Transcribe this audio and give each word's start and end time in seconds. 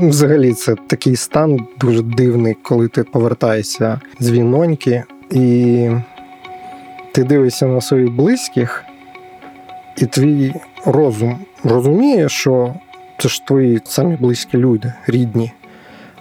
взагалі 0.00 0.52
це 0.52 0.74
такий 0.74 1.16
стан 1.16 1.66
дуже 1.80 2.02
дивний, 2.02 2.56
коли 2.62 2.88
ти 2.88 3.02
повертаєшся 3.02 4.00
з 4.20 4.30
війноньки 4.30 5.04
і 5.30 5.88
ти 7.12 7.24
дивишся 7.24 7.66
на 7.66 7.80
своїх 7.80 8.10
близьких, 8.10 8.84
і 9.96 10.06
твій 10.06 10.54
розум 10.86 11.38
розуміє, 11.64 12.28
що 12.28 12.74
це 13.18 13.28
ж 13.28 13.46
твої 13.46 13.80
самі 13.84 14.16
близькі 14.16 14.58
люди, 14.58 14.92
рідні. 15.06 15.52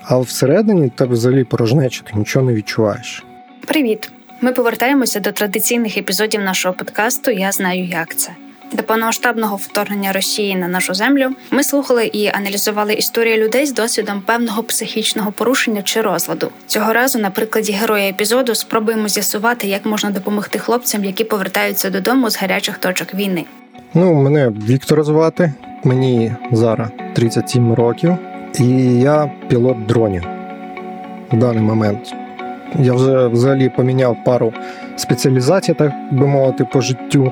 А 0.04 0.20
всередині 0.20 0.90
тебе 0.90 1.14
взагалі 1.14 1.44
порожнеча, 1.44 2.04
ти 2.04 2.20
нічого 2.20 2.46
не 2.46 2.54
відчуваєш. 2.54 3.26
Привіт! 3.68 4.12
Ми 4.42 4.52
повертаємося 4.52 5.20
до 5.20 5.32
традиційних 5.32 5.98
епізодів 5.98 6.42
нашого 6.42 6.76
подкасту 6.76 7.32
Я 7.32 7.52
знаю, 7.52 7.86
як 7.86 8.16
це. 8.16 8.32
До 8.74 8.84
повномасштабного 8.84 9.56
вторгнення 9.56 10.12
Росії 10.12 10.56
на 10.56 10.68
нашу 10.68 10.94
землю 10.94 11.30
ми 11.52 11.64
слухали 11.64 12.06
і 12.06 12.28
аналізували 12.28 12.94
історії 12.94 13.38
людей 13.38 13.66
з 13.66 13.74
досвідом 13.74 14.22
певного 14.22 14.64
психічного 14.64 15.32
порушення 15.32 15.82
чи 15.82 16.02
розладу. 16.02 16.50
Цього 16.68 16.94
разу, 16.94 17.20
на 17.20 17.30
прикладі 17.30 17.72
героя 17.72 18.10
епізоду, 18.10 18.56
спробуємо 18.56 19.08
з'ясувати, 19.08 19.68
як 19.68 19.86
можна 19.86 20.10
допомогти 20.10 20.60
хлопцям, 20.60 21.06
які 21.06 21.24
повертаються 21.24 21.90
додому 21.90 22.30
з 22.30 22.38
гарячих 22.38 22.78
точок 22.78 23.14
війни. 23.14 23.46
Ну, 23.94 24.14
мене 24.14 24.50
Віктор 24.50 25.04
звати, 25.04 25.54
мені 25.84 26.32
зараз 26.52 26.88
37 27.16 27.74
років, 27.74 28.18
і 28.60 28.66
я 29.00 29.32
пілот 29.48 29.86
дронів 29.86 30.24
в 31.32 31.38
даний 31.38 31.62
момент. 31.62 32.14
Я 32.80 32.94
вже 32.94 33.28
взагалі 33.28 33.70
поміняв 33.70 34.18
пару 34.26 34.54
спеціалізацій, 34.96 35.74
так 35.74 35.92
би 36.12 36.28
мовити, 36.28 36.66
по 36.74 36.82
життю. 36.82 37.32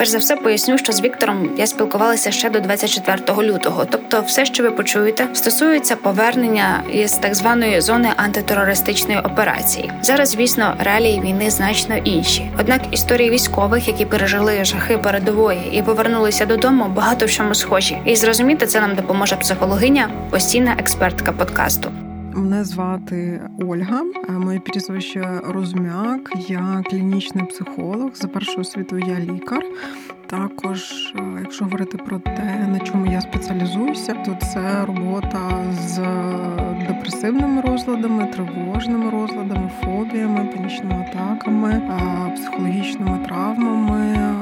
Перш 0.00 0.10
за 0.10 0.18
все 0.18 0.36
поясню, 0.36 0.78
що 0.78 0.92
з 0.92 1.00
Віктором 1.00 1.50
я 1.56 1.66
спілкувалася 1.66 2.30
ще 2.30 2.50
до 2.50 2.60
24 2.60 3.42
лютого. 3.42 3.84
Тобто, 3.84 4.20
все, 4.20 4.44
що 4.44 4.62
ви 4.62 4.70
почуєте, 4.70 5.28
стосується 5.32 5.96
повернення 5.96 6.82
із 6.92 7.12
так 7.12 7.34
званої 7.34 7.80
зони 7.80 8.08
антитерористичної 8.16 9.20
операції. 9.20 9.92
Зараз, 10.02 10.28
звісно, 10.28 10.74
реалії 10.78 11.20
війни 11.20 11.50
значно 11.50 11.96
інші. 11.96 12.50
Однак 12.60 12.80
історії 12.90 13.30
військових, 13.30 13.88
які 13.88 14.04
пережили 14.04 14.64
жахи 14.64 14.98
передової 14.98 15.70
і 15.72 15.82
повернулися 15.82 16.46
додому, 16.46 16.88
багато 16.88 17.26
в 17.26 17.30
чому 17.30 17.54
схожі. 17.54 17.98
І 18.04 18.16
зрозуміти 18.16 18.66
це 18.66 18.80
нам 18.80 18.94
допоможе 18.94 19.36
психологиня, 19.36 20.10
постійна 20.30 20.76
експертка 20.78 21.32
подкасту. 21.32 21.92
Мене 22.40 22.64
звати 22.64 23.40
Ольга, 23.68 24.02
моє 24.28 24.60
прізвище 24.60 25.40
Розмяк. 25.44 26.32
Я 26.48 26.82
клінічний 26.90 27.44
психолог. 27.44 28.10
За 28.14 28.28
першою 28.28 28.60
освітою 28.60 29.04
я 29.08 29.34
лікар. 29.34 29.64
Також, 30.26 30.92
е, 31.16 31.22
якщо 31.40 31.64
говорити 31.64 31.98
про 31.98 32.18
те, 32.18 32.66
на 32.72 32.80
чому 32.80 33.12
я 33.12 33.20
спеціалізуюся, 33.20 34.14
то 34.14 34.46
це 34.46 34.84
робота 34.84 35.64
з 35.80 35.98
депресивними 36.88 37.60
розладами, 37.60 38.26
тривожними 38.26 39.10
розладами, 39.10 39.70
фобіями, 39.84 40.50
панічними 40.56 41.06
атаками, 41.08 41.70
е, 41.70 42.32
психологічними 42.36 43.18
травмами, 43.26 44.00
е, 44.00 44.34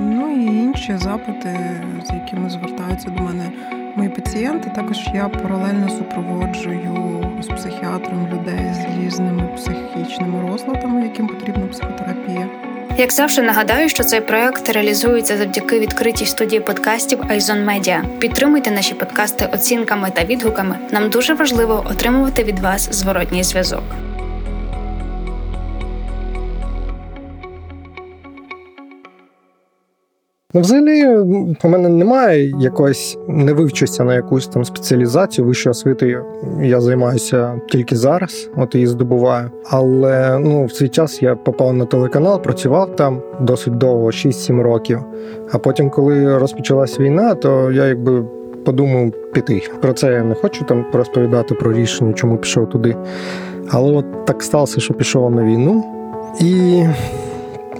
ну 0.00 0.30
і 0.30 0.44
інші 0.44 0.96
запити, 0.96 1.80
з 2.04 2.14
якими 2.14 2.50
звертаються 2.50 3.10
до 3.10 3.22
мене 3.22 3.52
мої 3.96 4.08
пацієнти. 4.08 4.70
Також 4.74 4.98
я 5.14 5.28
паралельно 5.28 5.88
супроводжую 5.88 7.24
з 7.42 7.46
психіатром 7.46 8.28
людей 8.32 8.74
з 8.74 8.98
різними 8.98 9.48
психічними 9.56 10.50
розладами, 10.50 11.02
яким 11.02 11.26
потрібна 11.26 11.66
психотерапія. 11.66 12.48
Як 12.98 13.12
завжди 13.12 13.42
нагадаю, 13.42 13.88
що 13.88 14.04
цей 14.04 14.20
проект 14.20 14.68
реалізується 14.68 15.36
завдяки 15.36 15.78
відкритій 15.78 16.26
студії 16.26 16.60
подкастів 16.60 17.18
Айзон 17.28 17.64
Медіа. 17.64 18.04
Підтримуйте 18.18 18.70
наші 18.70 18.94
подкасти 18.94 19.48
оцінками 19.54 20.10
та 20.14 20.24
відгуками. 20.24 20.78
Нам 20.90 21.10
дуже 21.10 21.34
важливо 21.34 21.84
отримувати 21.90 22.44
від 22.44 22.58
вас 22.58 22.88
зворотній 22.92 23.44
зв'язок. 23.44 23.82
Ну, 30.54 30.60
взагалі, 30.60 31.06
у 31.64 31.68
мене 31.68 31.88
немає 31.88 32.54
якогось 32.58 33.18
не 33.28 33.52
вивчуся 33.52 34.04
на 34.04 34.14
якусь 34.14 34.46
там 34.46 34.64
спеціалізацію 34.64 35.46
вищої 35.46 35.70
освіти. 35.70 36.18
Я 36.62 36.80
займаюся 36.80 37.60
тільки 37.68 37.96
зараз, 37.96 38.50
от 38.56 38.74
її 38.74 38.86
здобуваю. 38.86 39.50
Але 39.70 40.38
ну 40.38 40.64
в 40.64 40.72
свій 40.72 40.88
час 40.88 41.22
я 41.22 41.36
попав 41.36 41.74
на 41.74 41.84
телеканал, 41.84 42.42
працював 42.42 42.96
там 42.96 43.22
досить 43.40 43.78
довго, 43.78 44.06
6-7 44.06 44.62
років. 44.62 44.98
А 45.52 45.58
потім, 45.58 45.90
коли 45.90 46.38
розпочалась 46.38 47.00
війна, 47.00 47.34
то 47.34 47.70
я 47.70 47.86
якби 47.86 48.24
подумав 48.64 49.12
піти. 49.32 49.62
Про 49.80 49.92
це 49.92 50.12
я 50.12 50.24
не 50.24 50.34
хочу 50.34 50.64
там 50.64 50.86
розповідати 50.92 51.54
про 51.54 51.72
рішення, 51.72 52.12
чому 52.12 52.36
пішов 52.36 52.68
туди. 52.68 52.96
Але 53.68 53.92
от 53.92 54.24
так 54.24 54.42
сталося, 54.42 54.80
що 54.80 54.94
пішов 54.94 55.30
на 55.30 55.44
війну, 55.44 55.84
і 56.40 56.82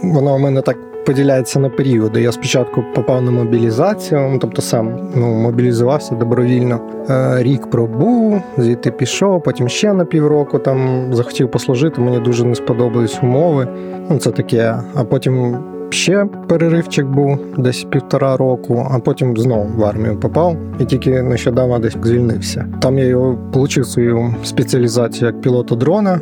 воно 0.03 0.35
у 0.35 0.39
мене 0.39 0.63
так 0.63 0.90
поділяється 1.11 1.61
на 1.61 1.69
періоди. 1.69 2.23
Я 2.23 2.33
спочатку 2.33 2.85
попав 2.95 3.23
на 3.23 3.31
мобілізацію, 3.31 4.39
тобто 4.41 4.63
сам 4.63 5.11
ну, 5.15 5.27
мобілізувався 5.27 6.15
добровільно. 6.15 6.81
Е, 7.11 7.43
рік 7.43 7.71
пробув, 7.71 8.43
звідти 8.59 8.91
пішов, 8.91 9.43
потім 9.43 9.69
ще 9.69 9.93
на 9.93 10.05
півроку 10.05 10.59
там 10.59 11.09
захотів 11.15 11.51
послужити. 11.51 12.01
Мені 12.01 12.21
дуже 12.21 12.45
не 12.45 12.55
сподобались 12.55 13.19
умови. 13.23 13.69
Ну, 14.11 14.19
це 14.19 14.31
таке. 14.31 14.75
А 14.95 15.05
потім. 15.05 15.59
Ще 15.93 16.27
переривчик 16.49 17.07
був 17.07 17.39
десь 17.59 17.85
півтора 17.85 18.37
року, 18.37 18.87
а 18.91 18.99
потім 18.99 19.37
знову 19.37 19.71
в 19.77 19.85
армію 19.85 20.17
попав 20.21 20.57
і 20.79 20.85
тільки 20.85 21.23
нещодавно 21.23 21.79
десь 21.79 21.97
звільнився. 22.03 22.67
Там 22.81 22.99
я 22.99 23.05
його 23.05 23.39
отримав 23.55 23.87
свою 23.87 24.35
спеціалізацію 24.45 25.27
як 25.27 25.41
пілота 25.41 25.75
дрона. 25.75 26.21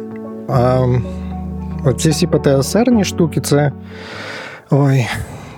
А 0.48 0.86
оці 1.84 2.10
всі 2.10 2.26
ПТСРні 2.26 3.04
штуки 3.04 3.40
це 3.40 3.72
Ой. 4.70 5.06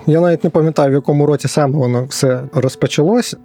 Я 0.07 0.21
навіть 0.21 0.43
не 0.43 0.49
пам'ятаю, 0.49 0.91
в 0.91 0.93
якому 0.93 1.25
році 1.25 1.47
саме 1.47 1.77
воно 1.77 2.05
все 2.09 2.41
розпочалось. 2.53 3.35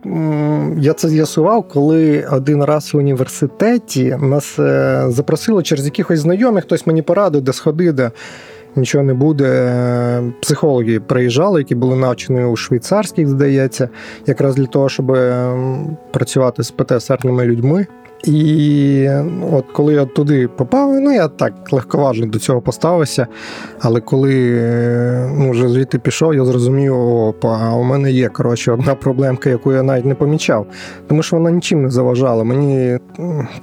Я 0.78 0.92
це 0.92 1.08
з'ясував, 1.08 1.68
коли 1.68 2.26
один 2.32 2.64
раз 2.64 2.94
в 2.94 2.96
університеті 2.96 4.16
нас 4.20 4.58
е, 4.58 5.04
запросили 5.08 5.62
через 5.62 5.84
якихось 5.84 6.20
знайомих, 6.20 6.64
хтось 6.64 6.86
мені 6.86 7.02
порадив, 7.02 7.42
де 7.42 7.52
сходи, 7.52 7.92
де 7.92 8.10
нічого 8.76 9.04
не 9.04 9.14
буде. 9.14 10.22
Психологи 10.42 11.00
приїжджали, 11.00 11.60
які 11.60 11.74
були 11.74 11.96
навчені 11.96 12.44
у 12.44 12.56
швейцарських, 12.56 13.28
здається, 13.28 13.88
якраз 14.26 14.54
для 14.54 14.66
того, 14.66 14.88
щоб 14.88 15.18
працювати 16.12 16.62
з 16.62 16.70
ПТСРними 16.70 17.44
людьми. 17.44 17.86
І 18.24 19.08
от 19.52 19.64
коли 19.72 19.94
я 19.94 20.04
туди 20.04 20.48
попав, 20.48 21.00
ну 21.00 21.12
я 21.12 21.28
так 21.28 21.72
легковажно 21.72 22.26
до 22.26 22.38
цього 22.38 22.60
поставився. 22.60 23.26
Але 23.80 24.00
коли 24.00 24.60
ну, 25.34 25.50
вже 25.50 25.68
звідти 25.68 25.98
пішов, 25.98 26.34
я 26.34 26.44
зрозумів, 26.44 26.94
опа, 26.98 27.58
а 27.62 27.74
у 27.74 27.82
мене 27.82 28.12
є 28.12 28.28
коротше, 28.28 28.72
одна 28.72 28.94
проблемка, 28.94 29.50
яку 29.50 29.72
я 29.72 29.82
навіть 29.82 30.04
не 30.04 30.14
помічав, 30.14 30.66
тому 31.08 31.22
що 31.22 31.36
вона 31.36 31.50
нічим 31.50 31.82
не 31.82 31.90
заважала. 31.90 32.44
Мені 32.44 32.98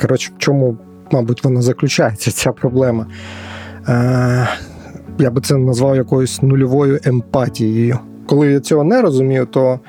коротше, 0.02 0.32
в 0.36 0.38
чому, 0.38 0.78
мабуть, 1.12 1.44
вона 1.44 1.62
заключається, 1.62 2.32
ця 2.32 2.52
проблема. 2.52 3.08
Е, 3.88 4.48
Я 5.20 5.32
би 5.32 5.42
це 5.42 5.58
назвав 5.58 5.96
якоюсь 5.96 6.42
нульовою 6.42 7.00
емпатією. 7.04 8.00
Коли 8.28 8.52
я 8.52 8.60
цього 8.60 8.84
не 8.84 9.02
розумію, 9.02 9.46
то 9.46 9.80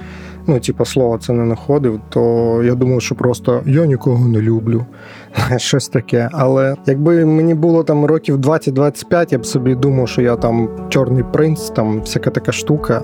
ну, 0.46 0.60
типу, 0.60 0.84
слова 0.84 1.18
це 1.18 1.32
не 1.32 1.44
знаходив, 1.44 2.00
то 2.08 2.20
я 2.64 2.74
думав, 2.74 3.02
що 3.02 3.14
просто 3.14 3.62
я 3.66 3.86
нікого 3.86 4.28
не 4.28 4.40
люблю. 4.40 4.84
Щось 5.56 5.88
таке. 5.88 6.28
Але 6.32 6.76
якби 6.86 7.24
мені 7.24 7.54
було 7.54 7.84
там 7.84 8.04
років 8.04 8.36
20-25, 8.36 9.32
я 9.32 9.38
б 9.38 9.46
собі 9.46 9.74
думав, 9.74 10.08
що 10.08 10.22
я 10.22 10.36
там 10.36 10.68
чорний 10.88 11.24
принц, 11.32 11.70
там 11.70 12.00
всяка 12.00 12.30
така 12.30 12.52
штука. 12.52 13.02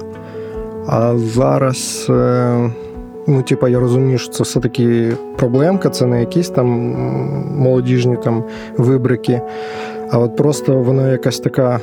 А 0.87 1.19
зараз. 1.19 2.07
Е, 2.11 2.71
ну, 3.27 3.43
типа, 3.43 3.69
я 3.69 3.81
розумію, 3.81 4.19
що 4.19 4.33
це 4.33 4.43
все-таки 4.43 5.13
проблемка, 5.37 5.91
це 5.91 6.07
не 6.07 6.21
якісь 6.21 6.49
там 6.49 6.67
молодіжні 7.59 8.17
там 8.17 8.45
вибрики, 8.77 9.41
а 10.11 10.19
от 10.19 10.37
просто 10.37 10.79
воно 10.79 11.09
якась 11.09 11.41
така 11.41 11.81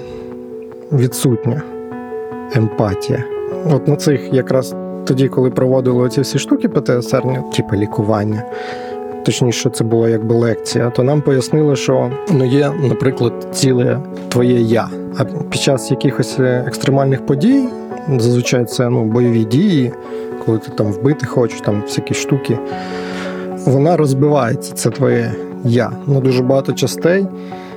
відсутня 0.91 1.61
емпатія. 2.55 3.23
От 3.71 3.87
на 3.87 3.95
цих 3.95 4.33
якраз 4.33 4.75
тоді, 5.07 5.27
коли 5.27 5.50
проводили 5.50 6.09
ці 6.09 6.21
всі 6.21 6.39
штуки 6.39 6.69
ПТСР, 6.69 7.24
типу 7.56 7.75
лікування. 7.75 8.44
Точніше, 9.25 9.69
це 9.69 9.83
була 9.83 10.09
якби 10.09 10.36
лекція, 10.36 10.89
то 10.89 11.04
нам 11.04 11.21
пояснили, 11.21 11.75
що 11.75 12.12
ну 12.31 12.45
є, 12.45 12.71
наприклад, 12.89 13.48
ціле 13.51 14.00
твоє 14.30 14.62
я. 14.62 14.89
А 15.18 15.25
під 15.25 15.62
час 15.62 15.92
якихось 15.92 16.39
е, 16.39 16.63
екстремальних 16.68 17.25
подій, 17.25 17.68
зазвичай 18.18 18.65
це 18.65 18.89
ну, 18.89 19.06
бойові 19.06 19.44
дії, 19.44 19.92
коли 20.45 20.57
ти 20.57 20.71
там 20.75 20.92
вбити 20.92 21.25
хочеш, 21.25 21.62
там 21.62 21.81
всякі 21.81 22.13
штуки, 22.13 22.57
вона 23.65 23.98
розбивається, 23.98 24.74
це 24.74 24.89
твоє 24.89 25.31
я. 25.63 25.92
Ну 26.07 26.21
дуже 26.21 26.44
багато 26.44 26.74
частей 26.74 27.27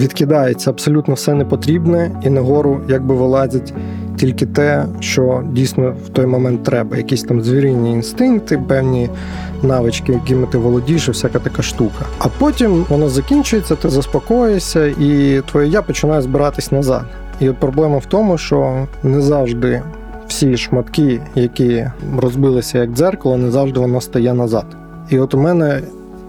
відкидається 0.01 0.71
абсолютно 0.71 1.15
все 1.15 1.35
непотрібне, 1.35 2.11
і 2.23 2.31
нагору 2.31 2.81
якби 2.89 3.15
вилазять 3.15 3.75
тільки 4.21 4.47
те, 4.47 4.87
що 5.01 5.43
дійсно 5.53 5.95
в 6.07 6.09
той 6.09 6.27
момент 6.27 6.63
треба. 6.63 6.97
Якісь 6.97 7.23
там 7.23 7.43
звірінні 7.43 7.93
інстинкти, 7.93 8.59
певні 8.69 9.11
навички, 9.63 10.13
якими 10.13 10.47
ти 10.47 10.59
володієш, 10.59 11.09
і 11.09 11.11
всяка 11.11 11.39
така 11.39 11.63
штука. 11.63 12.05
А 12.19 12.29
потім 12.39 12.87
воно 12.89 13.09
закінчується, 13.09 13.77
ти 13.77 13.89
заспокоїшся, 13.89 14.87
і 14.87 15.43
твоє 15.51 15.69
я 15.69 15.83
починає 15.83 16.23
збиратись 16.23 16.73
назад. 16.73 17.05
І 17.41 17.49
от 17.49 17.57
проблема 17.57 17.99
в 17.99 18.07
тому, 18.07 18.39
що 18.39 18.87
не 19.03 19.21
завжди 19.21 19.83
всі 20.29 20.57
шматки, 20.57 21.21
які 21.35 21.87
розбилися 22.19 22.79
як 22.79 22.91
дзеркало, 22.91 23.37
не 23.37 23.51
завжди 23.51 23.81
воно 23.81 24.01
стає 24.01 24.35
назад. 24.35 24.67
І 25.11 25.19
от 25.19 25.35
у 25.35 25.39
мене 25.39 25.81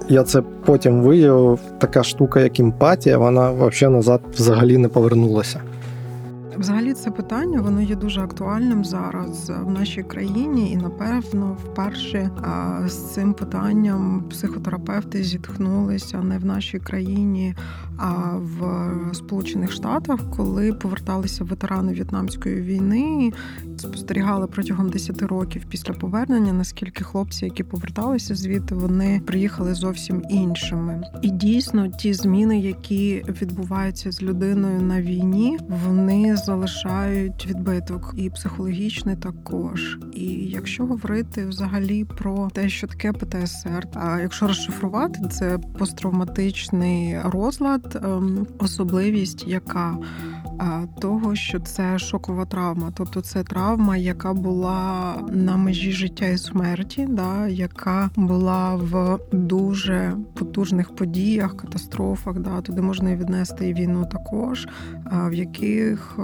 я 0.09 0.23
це 0.23 0.41
потім 0.65 1.01
виявив, 1.01 1.59
така 1.77 2.03
штука, 2.03 2.39
як 2.39 2.59
емпатія, 2.59 3.17
вона 3.17 3.51
взагалі 3.51 3.95
назад 3.95 4.21
взагалі 4.33 4.77
не 4.77 4.87
повернулася. 4.87 5.61
Взагалі, 6.57 6.93
це 6.93 7.11
питання 7.11 7.61
воно 7.61 7.81
є 7.81 7.95
дуже 7.95 8.21
актуальним 8.21 8.85
зараз 8.85 9.49
в 9.49 9.69
нашій 9.71 10.03
країні, 10.03 10.71
і 10.71 10.77
напевно, 10.77 11.57
вперше 11.63 12.29
з 12.85 13.13
цим 13.13 13.33
питанням 13.33 14.23
психотерапевти 14.29 15.23
зітхнулися 15.23 16.21
не 16.21 16.37
в 16.37 16.45
нашій 16.45 16.79
країні, 16.79 17.55
а 17.97 18.37
в 18.37 18.91
Сполучених 19.13 19.71
Штатах, 19.71 20.19
коли 20.37 20.73
поверталися 20.73 21.43
ветерани 21.43 21.93
В'єтнамської 21.93 22.61
війни, 22.61 23.33
спостерігали 23.81 24.47
протягом 24.47 24.89
10 24.89 25.21
років 25.21 25.65
після 25.69 25.93
повернення, 25.93 26.53
наскільки 26.53 27.03
хлопці, 27.03 27.45
які 27.45 27.63
поверталися 27.63 28.35
звідти, 28.35 28.75
вони 28.75 29.21
приїхали 29.25 29.73
зовсім 29.73 30.23
іншими. 30.29 31.03
І 31.21 31.29
дійсно, 31.29 31.87
ті 31.87 32.13
зміни, 32.13 32.59
які 32.59 33.25
відбуваються 33.41 34.11
з 34.11 34.21
людиною 34.21 34.81
на 34.81 35.01
війні, 35.01 35.57
вони 35.87 36.35
залишають 36.35 37.47
відбиток 37.47 38.13
і 38.17 38.29
психологічний 38.29 39.15
також. 39.15 39.99
І 40.13 40.25
якщо 40.33 40.85
говорити 40.85 41.45
взагалі 41.45 42.05
про 42.05 42.49
те, 42.53 42.69
що 42.69 42.87
таке 42.87 43.13
ПТСР, 43.13 43.87
а 43.93 44.19
якщо 44.19 44.47
розшифрувати, 44.47 45.19
це 45.31 45.59
посттравматичний 45.79 47.15
розлад, 47.21 48.01
ем, 48.03 48.47
особливість, 48.59 49.47
яка 49.47 49.97
того, 50.99 51.35
що 51.35 51.59
це 51.59 51.99
шокова 51.99 52.45
травма, 52.45 52.91
тобто 52.95 53.21
це 53.21 53.43
травма, 53.43 53.70
яка 53.97 54.33
була 54.33 55.15
на 55.31 55.57
межі 55.57 55.91
життя 55.91 56.25
і 56.25 56.37
смерті, 56.37 57.07
да, 57.09 57.47
яка 57.47 58.09
була 58.15 58.75
в 58.75 59.19
дуже 59.31 60.13
потужних 60.33 60.95
подіях, 60.95 61.57
катастрофах, 61.57 62.39
да, 62.39 62.61
туди 62.61 62.81
можна 62.81 63.15
віднести 63.15 63.69
і 63.69 63.73
війну 63.73 64.05
також, 64.11 64.67
в 65.11 65.33
яких 65.33 66.19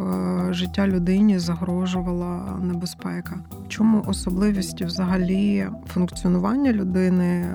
життя 0.50 0.88
людині 0.88 1.40
загрожувала 1.40 2.60
небезпека. 2.64 3.40
Чому 3.68 4.04
особливості 4.08 4.86
взагалі 4.86 5.68
функціонування 5.88 6.72
людини 6.74 7.46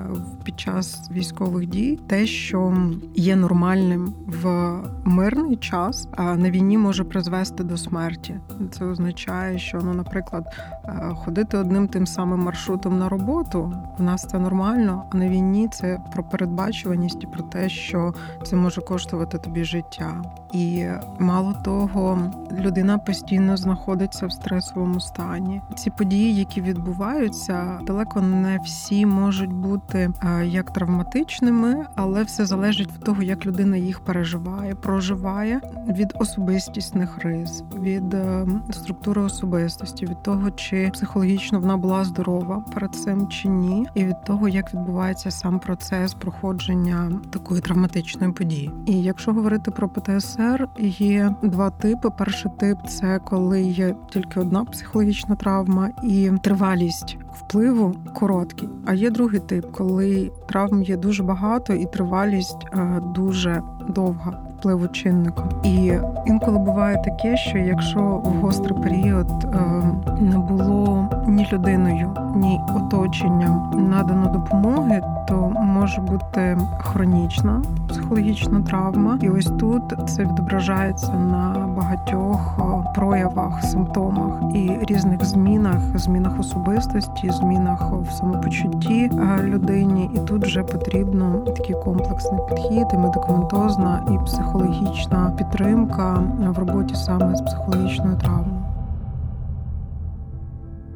під 0.43 0.59
час 0.59 1.11
військових 1.11 1.65
дій, 1.65 1.99
те, 2.07 2.25
що 2.25 2.87
є 3.15 3.35
нормальним 3.35 4.13
в 4.27 4.73
мирний 5.05 5.57
час, 5.57 6.07
а 6.11 6.35
на 6.35 6.51
війні 6.51 6.77
може 6.77 7.03
призвести 7.03 7.63
до 7.63 7.77
смерті. 7.77 8.35
Це 8.71 8.85
означає, 8.85 9.59
що 9.59 9.77
ну, 9.83 9.93
наприклад, 9.93 10.55
е, 10.85 11.15
ходити 11.15 11.57
одним 11.57 11.87
тим 11.87 12.07
самим 12.07 12.39
маршрутом 12.39 12.99
на 12.99 13.09
роботу 13.09 13.73
в 13.97 14.03
нас 14.03 14.21
це 14.21 14.39
нормально, 14.39 15.03
а 15.11 15.17
на 15.17 15.29
війні 15.29 15.67
це 15.67 15.99
про 16.13 16.23
передбачуваність 16.23 17.23
і 17.23 17.27
про 17.27 17.43
те, 17.43 17.69
що 17.69 18.13
це 18.43 18.55
може 18.55 18.81
коштувати 18.81 19.37
тобі 19.37 19.63
життя. 19.63 20.21
І 20.53 20.85
мало 21.19 21.53
того, 21.53 22.31
людина 22.51 22.97
постійно 22.97 23.57
знаходиться 23.57 24.27
в 24.27 24.31
стресовому 24.31 24.99
стані. 24.99 25.61
Ці 25.75 25.89
події, 25.89 26.35
які 26.35 26.61
відбуваються, 26.61 27.79
далеко 27.87 28.21
не 28.21 28.59
всі 28.65 29.05
можуть 29.05 29.53
бути 29.53 30.11
е, 30.23 30.45
як 30.45 30.73
травматичними, 30.73 31.85
але 31.95 32.23
все 32.23 32.45
залежить 32.45 32.91
від 32.93 33.03
того, 33.03 33.23
як 33.23 33.45
людина 33.45 33.77
їх 33.77 33.99
переживає, 33.99 34.75
проживає 34.75 35.61
від 35.87 36.13
особистісних 36.19 37.17
рис, 37.17 37.63
від 37.79 38.13
е, 38.13 38.47
структури 38.71 39.21
особистості, 39.21 39.72
від 39.81 40.23
того, 40.23 40.51
чи 40.51 40.89
психологічно 40.93 41.59
вона 41.59 41.77
була 41.77 42.03
здорова 42.03 42.65
перед 42.73 42.95
цим 42.95 43.27
чи 43.27 43.49
ні, 43.49 43.87
і 43.95 44.05
від 44.05 44.23
того, 44.23 44.49
як 44.49 44.73
відбувається 44.73 45.31
сам 45.31 45.59
процес 45.59 46.13
проходження 46.13 47.11
такої 47.29 47.61
травматичної 47.61 48.33
події. 48.33 48.71
І 48.85 49.01
якщо 49.01 49.33
говорити 49.33 49.71
про 49.71 49.89
ПТСР 49.89 50.67
є 50.99 51.35
два 51.43 51.69
типи. 51.69 52.09
Перший 52.17 52.51
тип 52.59 52.77
це 52.87 53.19
коли 53.19 53.61
є 53.61 53.95
тільки 54.09 54.39
одна 54.39 54.65
психологічна 54.65 55.35
травма 55.35 55.89
і 56.03 56.31
тривалість 56.43 57.17
впливу 57.33 57.95
короткий. 58.15 58.69
А 58.85 58.93
є 58.93 59.09
другий 59.09 59.39
тип, 59.39 59.65
коли 59.71 60.31
травм 60.47 60.83
є 60.83 60.97
дуже 60.97 61.23
багато 61.23 61.73
і 61.73 61.85
тривалість 61.85 62.65
е, 62.73 63.01
дуже 63.15 63.61
довга 63.89 64.52
впливу 64.63 64.87
чинника. 64.87 65.43
І 65.63 65.93
інколи 66.25 66.57
буває 66.57 66.97
таке, 66.97 67.37
що 67.37 67.57
якщо 67.57 67.99
в 67.99 68.41
гострий 68.41 68.79
період 68.79 69.27
е, 69.43 69.83
не 70.21 70.37
було 70.37 71.09
ні 71.27 71.47
людиною, 71.53 72.15
ні 72.35 72.61
оточенням 72.75 73.87
надано 73.89 74.27
допомоги, 74.27 75.01
то 75.27 75.53
може 75.59 76.01
бути 76.01 76.57
хронічна 76.79 77.61
психологічна 77.89 78.61
травма, 78.61 79.19
і 79.21 79.29
ось 79.29 79.51
тут 79.59 80.09
це 80.09 80.23
відображається 80.23 81.13
на 81.13 81.67
багатьох 81.77 82.59
е, 82.59 82.72
проявах, 82.95 83.63
симптомах 83.63 84.55
і 84.55 84.71
різних 84.93 85.25
змінах, 85.25 85.99
змінах 85.99 86.39
особистості, 86.39 87.31
змінах 87.31 87.91
в 87.91 88.11
самопочутті 88.11 89.11
е, 89.13 89.43
людині. 89.43 90.09
І 90.15 90.19
тут 90.19 90.45
вже 90.45 90.63
потрібно 90.63 91.53
такий 91.57 91.75
комплексний 91.83 92.41
підхід, 92.49 92.87
і 92.93 92.97
медикаментозна 92.97 94.05
і 94.11 94.25
психологічна 94.25 95.35
підтримка 95.37 96.23
в 96.55 96.59
роботі 96.59 96.95
саме 96.95 97.35
з 97.35 97.41
психологічною 97.41 98.17
травмою. 98.17 98.63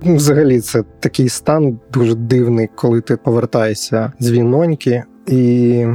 Ну, 0.02 0.16
взагалі, 0.16 0.62
це 0.62 0.84
такий 1.00 1.30
стан 1.30 1.80
дуже 1.94 2.16
дивний, 2.16 2.70
коли 2.76 3.02
ти 3.02 3.18
повертаєшся 3.18 4.12
з 4.20 4.32
війноньки, 4.32 5.04
і 5.28 5.86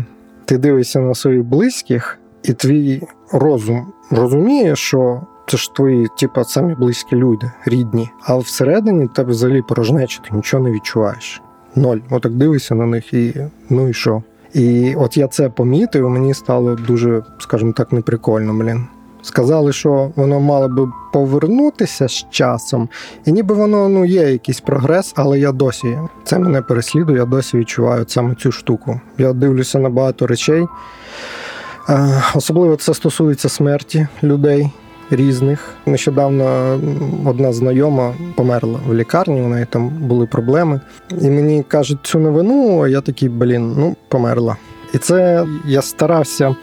ти 0.45 0.59
дивишся 0.59 1.01
на 1.01 1.15
своїх 1.15 1.45
близьких, 1.45 2.19
і 2.43 2.53
твій 2.53 3.03
розум 3.33 3.87
розуміє, 4.11 4.77
що 4.77 5.21
це 5.47 5.57
ж 5.57 5.75
твої, 5.75 6.09
типу, 6.19 6.45
самі 6.45 6.75
близькі 6.75 7.17
люди, 7.17 7.51
рідні. 7.65 8.11
А 8.23 8.37
всередині 8.37 9.09
тебе 9.09 9.31
взагалі 9.31 9.63
порожнеча, 9.63 10.21
ти 10.25 10.37
нічого 10.37 10.63
не 10.63 10.71
відчуваєш. 10.71 11.43
Ноль. 11.77 11.99
Отак 12.11 12.33
дивишся 12.33 12.75
на 12.75 12.87
них 12.87 13.15
і 13.15 13.35
ну 13.71 13.89
і 13.89 13.93
що? 13.93 14.23
І 14.55 14.95
от 14.95 15.17
я 15.17 15.29
це 15.29 15.49
помітив, 15.49 16.11
мені 16.11 16.35
стало 16.35 16.75
дуже, 16.75 17.23
скажімо 17.39 17.73
так, 17.73 17.93
неприкольно, 17.93 18.55
блін. 18.55 18.87
Сказали, 19.23 19.73
що 19.73 20.13
воно 20.17 20.41
мало 20.41 20.69
би 20.69 20.89
повернутися 21.13 22.09
з 22.09 22.27
часом, 22.31 22.89
і 23.25 23.33
ніби 23.33 23.55
воно 23.55 23.89
ну 23.89 24.05
є 24.05 24.33
якийсь 24.33 24.61
прогрес, 24.61 25.13
але 25.17 25.39
я 25.39 25.53
досі 25.53 25.99
це 26.25 26.39
мене 26.39 26.63
переслідує, 26.63 27.19
я 27.19 27.25
досі 27.25 27.59
відчуваю 27.59 28.05
саме 28.09 28.35
цю 28.35 28.53
штуку. 28.53 29.01
Я 29.19 29.33
дивлюся 29.33 29.79
на 29.79 29.89
багато 29.89 30.27
речей. 30.27 30.67
Е, 31.89 32.23
особливо 32.35 32.77
це 32.77 32.95
стосується 32.95 33.49
смерті 33.49 34.07
людей 34.23 34.71
різних. 35.13 35.75
Нещодавно 35.87 36.79
одна 37.25 37.53
знайома 37.53 38.15
померла 38.35 38.79
в 38.89 38.95
лікарні, 38.95 39.43
у 39.43 39.49
неї 39.49 39.67
там 39.71 39.89
були 39.89 40.27
проблеми. 40.27 40.81
І 41.21 41.31
мені 41.31 41.63
кажуть 41.69 41.99
цю 42.03 42.19
новину, 42.19 42.81
а 42.83 42.89
я 42.89 43.01
такий, 43.01 43.29
блін, 43.29 43.75
ну 43.79 43.97
померла. 44.09 44.57
І 44.95 44.99
це 44.99 45.47
я 45.65 45.83
старався 45.83 46.57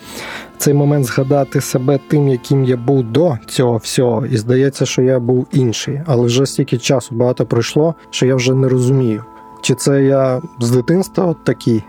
цей 0.57 0.73
момент 0.73 1.05
згадати 1.05 1.61
себе 1.61 1.99
тим, 2.07 2.29
яким 2.29 2.63
я 2.63 2.77
був 2.77 3.03
до 3.03 3.37
цього 3.47 3.77
всього, 3.77 4.25
і 4.25 4.37
здається, 4.37 4.85
що 4.85 5.01
я 5.01 5.19
був 5.19 5.47
інший. 5.51 6.01
Але 6.05 6.25
вже 6.25 6.45
стільки 6.45 6.77
часу 6.77 7.15
багато 7.15 7.45
пройшло, 7.45 7.95
що 8.09 8.25
я 8.25 8.35
вже 8.35 8.53
не 8.53 8.67
розумію, 8.67 9.23
чи 9.61 9.75
це 9.75 10.03
я 10.03 10.41
з 10.59 10.71
дитинства 10.71 11.35
такий, 11.43 11.83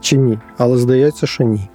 чи 0.00 0.16
ні. 0.16 0.38
Але 0.58 0.78
здається, 0.78 1.26
що 1.26 1.44
ні. 1.44 1.68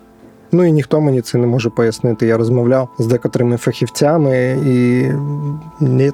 Ну 0.51 0.65
і 0.65 0.71
ніхто 0.71 1.01
мені 1.01 1.21
це 1.21 1.37
не 1.37 1.47
може 1.47 1.69
пояснити. 1.69 2.27
Я 2.27 2.37
розмовляв 2.37 2.89
з 2.99 3.07
декотрими 3.07 3.57
фахівцями, 3.57 4.57
і 4.65 5.05
ні, 5.79 6.11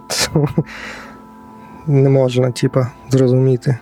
не 1.87 2.09
можна, 2.09 2.51
типа, 2.51 2.87
зрозуміти. 3.09 3.77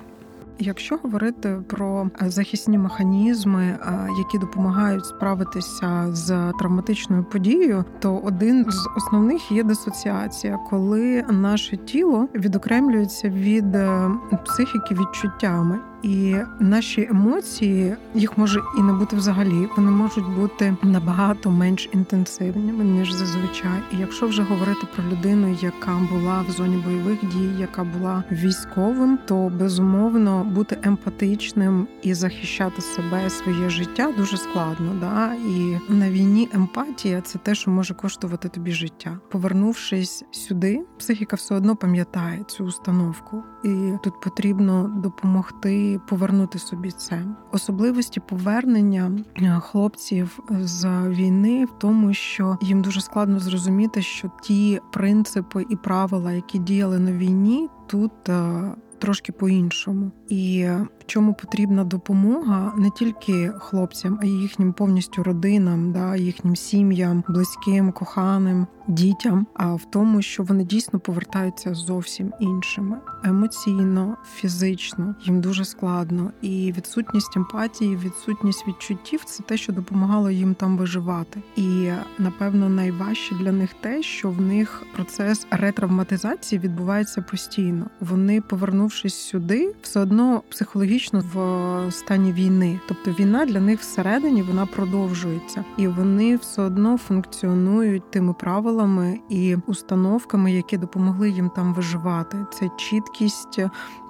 Якщо 0.64 1.00
говорити 1.04 1.58
про 1.68 2.10
захисні 2.22 2.78
механізми, 2.78 3.80
які 4.18 4.38
допомагають 4.38 5.06
справитися 5.06 6.08
з 6.12 6.54
травматичною 6.60 7.24
подією, 7.24 7.86
то 8.00 8.18
один 8.18 8.66
з 8.72 8.90
основних 8.98 9.52
є 9.52 9.64
дисоціація, 9.64 10.60
коли 10.70 11.24
наше 11.30 11.78
тіло 11.78 12.28
відокремлюється 12.36 13.30
від 13.30 13.76
е, 13.76 14.10
психіки 14.46 14.96
відчуттями. 14.96 15.80
І 16.04 16.36
наші 16.60 17.08
емоції 17.12 17.96
їх 18.16 18.38
може 18.38 18.62
і 18.80 18.82
не 18.82 18.94
бути 18.94 19.16
взагалі. 19.16 19.68
Вони 19.78 19.92
можуть 19.92 20.36
бути 20.36 20.76
набагато 20.84 21.52
менш 21.52 21.90
інтенсивними 21.94 22.84
ніж 22.84 23.12
зазвичай. 23.12 23.82
І 23.94 23.98
якщо 23.98 24.28
вже 24.28 24.44
говорити 24.44 24.88
про 24.96 25.04
людину, 25.04 25.58
яка 25.62 26.00
була 26.12 26.46
в 26.48 26.52
зоні 26.52 26.84
бойових 26.86 27.26
дій, 27.26 27.50
яка 27.60 27.84
була 27.84 28.24
військовим, 28.32 29.20
то 29.26 29.52
безумовно 29.60 30.44
бути 30.44 30.78
емпатичним 30.84 31.88
і 32.02 32.14
захищати 32.14 32.82
себе, 32.82 33.30
своє 33.30 33.70
життя 33.70 34.14
дуже 34.18 34.38
складно. 34.38 34.96
Да? 35.00 35.34
І 35.34 35.78
на 35.90 36.10
війні 36.10 36.50
емпатія 36.54 37.22
це 37.22 37.40
те, 37.40 37.56
що 37.56 37.72
може 37.72 37.94
коштувати 37.94 38.50
тобі 38.50 38.72
життя. 38.72 39.20
Повернувшись 39.32 40.24
сюди, 40.32 40.82
психіка 41.00 41.36
все 41.36 41.56
одно 41.56 41.76
пам'ятає 41.76 42.44
цю 42.48 42.64
установку, 42.64 43.44
і 43.64 43.94
тут 44.04 44.22
потрібно 44.22 44.92
допомогти 45.04 45.91
повернути 45.98 46.60
собі 46.60 46.92
це. 46.92 47.26
Особливості 47.52 48.20
повернення 48.20 49.12
е, 49.38 49.60
хлопців 49.64 50.40
з 50.50 51.08
війни 51.08 51.66
в 51.66 51.80
тому, 51.80 52.14
що 52.14 52.58
їм 52.62 52.82
дуже 52.82 53.02
складно 53.02 53.40
зрозуміти, 53.40 54.02
що 54.02 54.32
ті 54.44 54.80
принципи 54.92 55.66
і 55.70 55.76
правила, 55.76 56.32
які 56.32 56.60
діяли 56.60 57.00
на 57.00 57.12
війні, 57.12 57.70
тут 57.88 58.30
е, 58.30 58.62
трошки 59.00 59.32
по-іншому. 59.32 60.12
І 60.32 60.68
в 61.00 61.06
чому 61.06 61.34
потрібна 61.34 61.84
допомога 61.84 62.74
не 62.78 62.90
тільки 62.90 63.52
хлопцям, 63.60 64.20
а 64.22 64.26
й 64.26 64.30
їхнім 64.30 64.74
повністю 64.74 65.24
родинам, 65.24 65.92
да, 65.92 66.16
їхнім 66.16 66.56
сім'ям, 66.56 67.24
близьким, 67.28 67.92
коханим, 67.92 68.68
дітям, 68.88 69.48
а 69.54 69.74
в 69.74 69.82
тому, 69.92 70.22
що 70.22 70.44
вони 70.44 70.64
дійсно 70.64 71.00
повертаються 71.00 71.74
зовсім 71.74 72.34
іншими 72.40 72.98
емоційно, 73.24 74.18
фізично, 74.36 75.16
їм 75.24 75.42
дуже 75.42 75.66
складно. 75.66 76.32
І 76.42 76.74
відсутність 76.78 77.38
емпатії, 77.38 77.96
відсутність 77.96 78.68
відчуттів 78.68 79.24
це 79.26 79.44
те, 79.44 79.58
що 79.58 79.74
допомагало 79.74 80.30
їм 80.30 80.56
там 80.56 80.78
виживати. 80.78 81.42
І 81.56 81.90
напевно 82.20 82.70
найважче 82.70 83.36
для 83.36 83.52
них 83.52 83.70
те, 83.82 84.04
що 84.04 84.30
в 84.30 84.42
них 84.42 84.84
процес 84.96 85.48
ретравматизації 85.52 86.60
відбувається 86.60 87.22
постійно. 87.22 87.86
Вони, 88.00 88.42
повернувшись 88.42 89.16
сюди, 89.16 89.76
все 89.82 90.00
одно 90.00 90.21
психологічно 90.50 91.24
в 91.34 91.92
стані 91.92 92.34
війни. 92.34 92.80
Тобто 92.88 93.12
війна 93.12 93.46
для 93.46 93.60
них 93.60 93.80
всередині 93.80 94.42
вона 94.42 94.66
продовжується, 94.66 95.66
і 95.78 95.88
вони 95.88 96.36
все 96.36 96.62
одно 96.62 96.98
функціонують 96.98 98.12
тими 98.12 98.34
правилами 98.34 99.20
і 99.30 99.56
установками, 99.68 100.52
які 100.52 100.78
допомогли 100.78 101.30
їм 101.30 101.50
там 101.50 101.74
виживати. 101.74 102.38
Це 102.54 102.70
чіткість. 102.78 103.60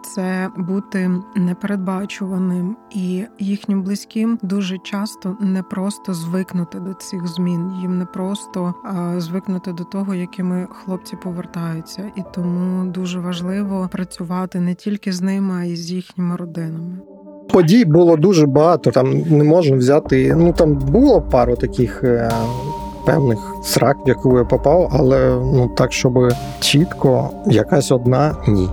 Це 0.03 0.49
бути 0.57 1.11
непередбачуваним 1.35 2.77
і 2.91 3.23
їхнім 3.39 3.83
близьким 3.83 4.39
дуже 4.41 4.77
часто 4.77 5.37
не 5.39 5.63
просто 5.63 6.13
звикнути 6.13 6.79
до 6.79 6.93
цих 6.93 7.27
змін, 7.27 7.71
їм 7.81 7.97
не 7.97 8.05
просто 8.05 8.73
звикнути 9.17 9.73
до 9.73 9.83
того, 9.83 10.15
якими 10.15 10.67
хлопці 10.71 11.15
повертаються, 11.23 12.11
і 12.15 12.21
тому 12.33 12.85
дуже 12.91 13.19
важливо 13.19 13.89
працювати 13.91 14.59
не 14.59 14.75
тільки 14.75 15.11
з 15.11 15.21
ними, 15.21 15.55
а 15.59 15.63
й 15.63 15.75
з 15.75 15.91
їхніми 15.91 16.35
родинами. 16.35 16.97
Подій 17.51 17.85
було 17.85 18.17
дуже 18.17 18.47
багато. 18.47 18.91
Там 18.91 19.19
не 19.19 19.43
можна 19.43 19.77
взяти. 19.77 20.35
Ну 20.35 20.53
там 20.53 20.75
було 20.75 21.21
пару 21.21 21.55
таких 21.55 22.03
е, 22.03 22.31
певних 23.05 23.39
срак, 23.63 23.97
в 24.05 24.07
яку 24.07 24.37
я 24.37 24.43
попав, 24.43 24.89
але 24.93 25.29
ну 25.29 25.71
так, 25.77 25.91
щоб 25.91 26.33
чітко 26.59 27.29
якась 27.45 27.91
одна 27.91 28.35
ні. 28.47 28.69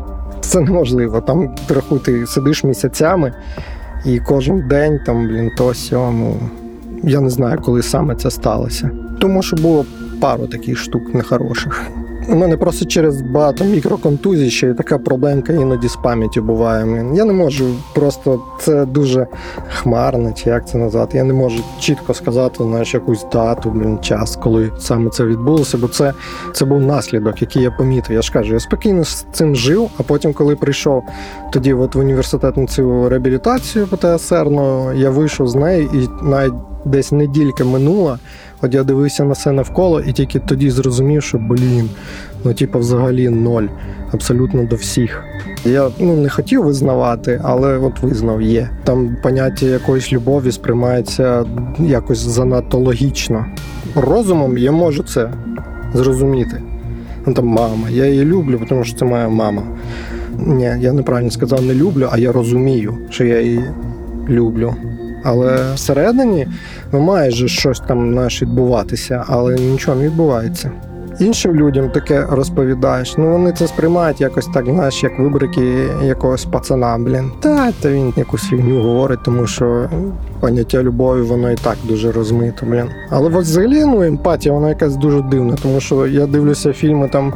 Це 0.49 0.61
неможливо. 0.61 1.21
Там 1.21 1.55
рахуй, 1.69 1.99
ти 1.99 2.27
сидиш 2.27 2.65
місяцями, 2.65 3.33
і 4.05 4.19
кожен 4.21 4.69
день 4.69 5.01
там, 5.07 5.29
блін, 5.29 5.51
то 5.57 5.75
сьому. 5.75 6.37
Я 7.03 7.21
не 7.21 7.31
знаю, 7.31 7.59
коли 7.65 7.83
саме 7.83 8.15
це 8.15 8.31
сталося. 8.31 8.91
Тому 9.21 9.43
що 9.43 9.57
було 9.57 9.85
пару 10.21 10.47
таких 10.47 10.79
штук 10.79 11.15
нехороших. 11.15 11.83
У 12.31 12.35
мене 12.35 12.57
просто 12.57 12.85
через 12.85 13.23
багато 13.23 13.65
мікроконтузій 13.65 14.51
ще 14.51 14.75
така 14.75 14.99
проблемка 14.99 15.53
іноді 15.53 15.89
з 15.89 15.97
пам'яттю 15.97 16.43
буває. 16.43 17.07
Я 17.15 17.25
не 17.25 17.33
можу 17.33 17.75
просто 17.95 18.43
це 18.61 18.87
дуже 18.87 19.27
хмарне, 19.69 20.33
чи 20.33 20.51
як 20.51 20.69
це 20.69 20.79
назвати. 20.79 21.19
Я 21.19 21.25
не 21.25 21.33
можу 21.33 21.63
чітко 21.81 22.15
сказати 22.15 22.65
знаєш, 22.65 22.95
якусь 22.95 23.27
дату, 23.33 23.71
блін, 23.71 23.99
час, 23.99 24.37
коли 24.37 24.73
саме 24.79 25.11
це 25.11 25.25
відбулося, 25.25 25.79
бо 25.79 25.89
це 25.89 26.13
це 26.53 26.65
був 26.65 26.81
наслідок, 26.83 27.43
який 27.43 27.63
я 27.63 27.71
помітив. 27.71 28.17
Я 28.17 28.23
ж 28.23 28.33
кажу, 28.33 28.53
я 28.53 28.61
спокійно 28.61 29.05
з 29.05 29.27
цим 29.33 29.57
жив, 29.57 29.91
а 29.99 30.03
потім, 30.03 30.33
коли 30.33 30.57
прийшов 30.57 31.03
тоді 31.53 31.73
от 31.73 31.95
в 31.95 31.99
університет 31.99 32.57
на 32.57 32.67
цю 32.67 33.09
реабілітацію 33.09 33.87
ПТСР, 33.87 34.47
ну, 34.51 34.93
я 34.93 35.11
вийшов 35.11 35.49
з 35.49 35.55
неї 35.55 35.89
і 35.95 36.25
навіть 36.25 36.55
десь 36.85 37.13
неділька 37.13 37.65
минула. 37.65 38.19
От 38.63 38.75
я 38.75 38.85
дивився 38.85 39.25
на 39.25 39.33
все 39.33 39.53
навколо 39.53 40.01
і 40.01 40.13
тільки 40.13 40.39
тоді 40.39 40.71
зрозумів, 40.71 41.23
що 41.23 41.39
блін, 41.39 41.91
ну 42.45 42.55
типу, 42.55 42.79
взагалі 42.79 43.29
ноль, 43.29 43.67
абсолютно 44.13 44.65
до 44.65 44.77
всіх. 44.77 45.25
Я 45.65 45.89
ну 45.99 46.17
не 46.17 46.29
хотів 46.29 46.65
визнавати, 46.65 47.41
але 47.45 47.79
от 47.79 48.03
визнав 48.03 48.43
є. 48.43 48.71
Там 48.85 49.17
поняття 49.23 49.67
якоїсь 49.67 50.13
любові 50.13 50.53
сприймається 50.53 51.45
якось 51.79 52.19
занадто 52.19 52.79
логічно. 52.79 53.47
Розумом 53.95 54.59
я 54.59 54.73
можу 54.73 55.03
це 55.03 55.31
зрозуміти. 55.95 56.63
Ну 57.27 57.35
там 57.35 57.47
мама, 57.47 57.91
я 57.91 58.07
її 58.07 58.25
люблю, 58.25 58.61
тому 58.69 58.85
що 58.85 58.99
це 58.99 59.05
моя 59.05 59.29
мама. 59.29 59.63
Ні, 60.39 60.73
я 60.81 60.93
неправильно 60.93 61.31
сказав, 61.31 61.63
не 61.65 61.75
люблю, 61.75 62.09
а 62.13 62.19
я 62.19 62.33
розумію, 62.33 62.95
що 63.11 63.25
я 63.25 63.41
її 63.41 63.65
люблю. 64.29 64.75
Але 65.25 65.73
всередині 65.75 66.49
ну, 66.93 67.01
має 67.01 67.31
же 67.31 67.49
щось 67.49 67.81
там 67.81 68.15
наш 68.15 68.43
відбуватися, 68.43 69.25
але 69.29 69.55
нічого 69.55 69.97
не 69.97 70.05
відбувається 70.07 70.71
іншим 71.21 71.55
людям 71.55 71.91
таке 71.91 72.27
розповідаєш, 72.31 73.17
ну 73.19 73.33
вони 73.33 73.53
це 73.53 73.67
сприймають 73.67 74.21
якось 74.21 74.47
так, 74.47 74.67
знаєш, 74.67 75.03
як 75.03 75.19
вибрики 75.19 75.89
якогось 76.05 76.45
пацана, 76.45 76.99
блін. 76.99 77.31
Та 77.41 77.73
та 77.73 77.91
він 77.91 78.13
якусь 78.17 78.49
фігню 78.49 78.83
говорить, 78.83 79.23
тому 79.25 79.47
що 79.47 79.91
поняття 80.41 80.83
любові, 80.83 81.23
воно 81.23 81.51
і 81.51 81.57
так 81.57 81.77
дуже 81.85 82.13
розмито, 82.13 82.67
блін. 82.67 82.89
Але 83.11 83.29
взагалі 83.29 83.85
ну, 83.85 84.03
емпатія, 84.03 84.55
вона 84.55 84.69
якась 84.69 84.97
дуже 84.97 85.23
дивна, 85.23 85.57
тому 85.63 85.81
що 85.81 86.07
я 86.07 86.27
дивлюся 86.27 86.73
фільми 86.73 87.09
там, 87.09 87.33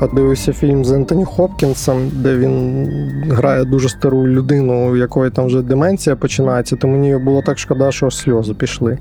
от 0.00 0.14
дивився 0.14 0.52
фільм 0.52 0.84
з 0.84 0.90
Ентоні 0.90 1.24
Хопкінсом, 1.24 2.10
де 2.12 2.36
він 2.36 2.86
грає 3.30 3.64
дуже 3.64 3.88
стару 3.88 4.26
людину, 4.26 4.90
у 4.90 4.96
якої 4.96 5.30
там 5.30 5.46
вже 5.46 5.62
деменція 5.62 6.16
починається, 6.16 6.76
то 6.76 6.88
мені 6.88 7.16
було 7.16 7.42
так 7.42 7.58
шкода, 7.58 7.92
що 7.92 8.10
сльози 8.10 8.54
пішли. 8.54 8.98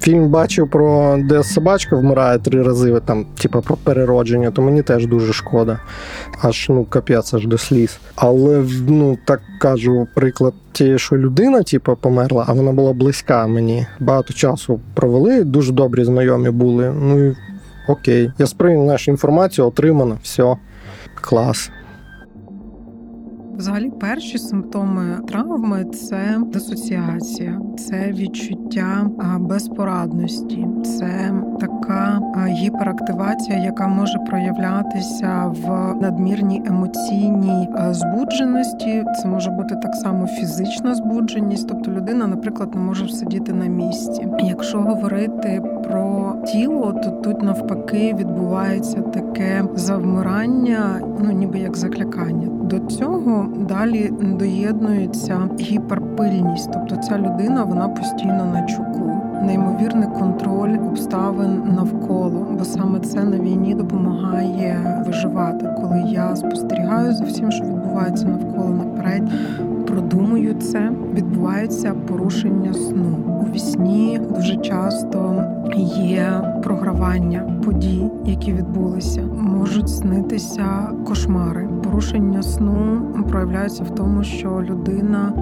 Фільм 0.00 0.28
бачив 0.28 0.70
про 0.70 1.16
де 1.18 1.42
собачка 1.42 1.96
вмирає 1.96 2.38
три 2.38 2.62
рази, 2.62 3.00
там, 3.04 3.24
типу, 3.24 3.60
про 3.62 3.76
переродження, 3.76 4.50
то 4.50 4.62
мені 4.62 4.82
теж 4.82 5.06
дуже 5.06 5.32
шкода. 5.32 5.80
Аж 6.42 6.66
ну 6.68 6.84
капець, 6.84 7.34
аж 7.34 7.46
до 7.46 7.58
сліз. 7.58 7.98
Але 8.16 8.64
ну 8.88 9.18
так 9.24 9.40
кажу, 9.60 10.06
приклад 10.14 10.54
тієї, 10.72 10.98
що 10.98 11.16
людина, 11.16 11.62
типу, 11.62 11.96
померла, 11.96 12.44
а 12.48 12.52
вона 12.52 12.72
була 12.72 12.92
близька 12.92 13.46
мені. 13.46 13.86
Багато 14.00 14.34
часу 14.34 14.80
провели, 14.94 15.44
дуже 15.44 15.72
добрі 15.72 16.04
знайомі 16.04 16.50
були. 16.50 16.92
Ну 17.00 17.26
і 17.26 17.36
окей. 17.88 18.32
Я 18.38 18.46
сприйняв 18.46 18.86
нашу 18.86 19.10
інформацію, 19.10 19.66
отримано, 19.66 20.18
все, 20.22 20.56
клас. 21.20 21.70
Взагалі, 23.56 23.90
перші 23.90 24.38
симптоми 24.38 25.18
травми 25.28 25.84
це 25.84 26.38
дисоціація, 26.52 27.60
це 27.78 28.12
відчуття 28.12 29.10
безпорадності, 29.40 30.66
це 30.84 31.32
така 31.60 32.20
гіперактивація, 32.48 33.58
яка 33.58 33.88
може 33.88 34.18
проявлятися 34.18 35.46
в 35.46 35.94
надмірній 36.02 36.62
емоційній 36.66 37.68
збудженості. 37.90 39.04
Це 39.22 39.28
може 39.28 39.50
бути 39.50 39.76
так 39.82 39.94
само 39.94 40.26
фізична 40.26 40.94
збудженість, 40.94 41.68
тобто 41.68 41.90
людина, 41.90 42.26
наприклад, 42.26 42.74
не 42.74 42.80
може 42.80 43.08
сидіти 43.08 43.52
на 43.52 43.66
місці. 43.66 44.28
Якщо 44.38 44.78
говорити 44.78 45.62
про 45.84 46.36
тіло, 46.46 46.92
то 47.04 47.15
тут 47.24 47.42
навпаки 47.42 48.14
відбувається 48.18 49.00
таке 49.00 49.64
завмирання, 49.74 51.00
ну 51.24 51.32
ніби 51.32 51.58
як 51.58 51.76
заклякання. 51.76 52.48
До 52.62 52.78
цього 52.78 53.46
далі 53.68 54.12
доєднується 54.38 55.48
гіперпильність, 55.60 56.70
тобто 56.72 56.96
ця 56.96 57.18
людина 57.18 57.64
вона 57.64 57.88
постійно 57.88 58.44
на 58.52 58.62
чуку. 58.66 59.12
Неймовірний 59.42 60.08
контроль 60.18 60.78
обставин 60.86 61.62
навколо, 61.76 62.46
бо 62.58 62.64
саме 62.64 63.00
це 63.00 63.24
на 63.24 63.38
війні 63.38 63.74
допомагає 63.74 65.02
виживати. 65.06 65.74
Коли 65.80 66.04
я 66.06 66.36
спостерігаю 66.36 67.12
за 67.12 67.24
всім, 67.24 67.50
що 67.50 67.64
відбувається 67.64 68.26
навколо 68.26 68.68
наперед, 68.68 69.22
продумую 69.86 70.54
це, 70.54 70.92
відбувається 71.14 71.94
порушення 72.08 72.74
сну. 72.74 73.18
У 73.42 73.54
вісні 73.54 74.20
дуже 74.36 74.56
часто 74.56 75.44
є 75.96 76.42
програвання 76.62 77.60
подій, 77.64 78.10
які 78.24 78.52
відбулися, 78.52 79.22
можуть 79.40 79.88
снитися 79.88 80.90
кошмари. 81.06 81.68
Порушення 81.84 82.42
сну 82.42 83.02
проявляється 83.30 83.84
в 83.84 83.90
тому, 83.90 84.24
що 84.24 84.62
людина 84.62 85.32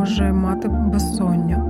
може 0.00 0.32
мати 0.32 0.68
безсоння, 0.68 1.64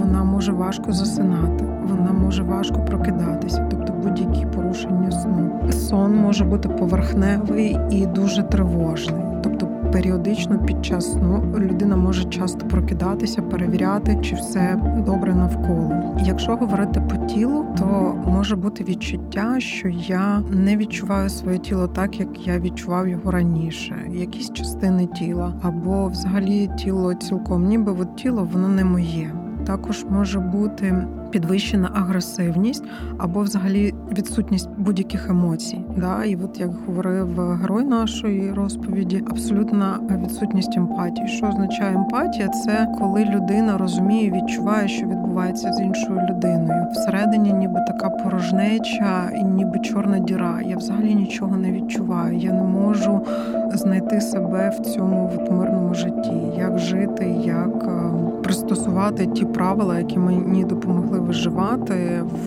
вона 0.00 0.24
може 0.24 0.52
важко 0.52 0.92
засинати, 0.92 1.64
вона 1.88 2.12
може 2.12 2.42
важко 2.42 2.84
прокидатися, 2.84 3.66
тобто 3.70 3.92
будь-які 4.02 4.46
порушення 4.46 5.10
сну. 5.10 5.50
Сон 5.70 6.16
може 6.16 6.44
бути 6.44 6.68
поверхневий 6.68 7.78
і 7.90 8.06
дуже 8.06 8.42
тривожний, 8.42 9.22
тобто 9.42 9.68
періодично 9.92 10.58
під 10.58 10.84
час 10.84 11.12
сну 11.12 11.54
людина 11.58 11.96
може 11.96 12.24
часто 12.24 12.66
прокидатися, 12.66 13.42
перевіряти, 13.42 14.18
чи 14.22 14.34
все 14.34 14.80
добре 15.06 15.34
навколо. 15.34 15.92
Якщо 16.24 16.56
говорити 16.56 17.00
по 17.00 17.26
тілу, 17.26 17.66
то 17.78 18.14
може 18.26 18.56
бути 18.56 18.84
відчуття, 18.84 19.56
що 19.58 19.88
я 19.88 20.42
не 20.50 20.76
відчуваю 20.76 21.28
своє 21.28 21.58
тіло 21.58 21.88
так, 21.88 22.20
як 22.20 22.46
я 22.46 22.58
відчував 22.58 23.08
його 23.08 23.30
раніше, 23.30 23.96
якісь 24.12 24.52
частини 24.52 25.06
тіла, 25.06 25.54
або 25.62 26.08
взагалі 26.08 26.70
тіло 26.78 27.14
цілком, 27.14 27.66
ніби 27.66 27.92
от 27.92 28.16
тіло 28.16 28.48
воно 28.52 28.68
не 28.68 28.84
моє. 28.84 29.39
Також 29.70 30.04
може 30.10 30.40
бути 30.40 31.06
підвищена 31.30 31.90
агресивність 31.94 32.84
або 33.18 33.40
взагалі 33.40 33.94
відсутність 34.18 34.68
будь-яких 34.78 35.30
емоцій. 35.30 35.80
Да? 35.96 36.24
І 36.24 36.36
от 36.36 36.60
як 36.60 36.70
говорив 36.86 37.40
герой 37.40 37.84
нашої 37.84 38.52
розповіді, 38.52 39.24
абсолютна 39.30 40.00
відсутність 40.24 40.76
емпатії. 40.76 41.28
Що 41.28 41.46
означає 41.46 41.94
емпатія? 41.94 42.48
Це 42.48 42.88
коли 42.98 43.24
людина 43.24 43.78
розуміє, 43.78 44.30
відчуває, 44.30 44.88
що 44.88 45.06
відбувається 45.06 45.72
з 45.72 45.80
іншою 45.80 46.20
людиною. 46.30 46.86
Всередині, 46.92 47.52
ніби 47.52 47.80
така 47.86 48.10
порожнеча, 48.10 49.30
і 49.40 49.44
ніби 49.44 49.78
чорна 49.78 50.18
діра. 50.18 50.60
Я 50.64 50.76
взагалі 50.76 51.14
нічого 51.14 51.56
не 51.56 51.72
відчуваю. 51.72 52.38
Я 52.38 52.52
не 52.52 52.62
можу 52.62 53.26
знайти 53.74 54.20
себе 54.20 54.72
в 54.78 54.80
цьому 54.80 55.32
мирному 55.50 55.94
житті, 55.94 56.42
як 56.58 56.78
жити, 56.78 57.34
як 57.44 57.84
е, 57.88 58.29
пристосувати 58.50 59.26
ті 59.26 59.44
правила, 59.44 59.98
які 59.98 60.18
мені 60.18 60.64
допомогли 60.64 61.20
виживати 61.20 62.22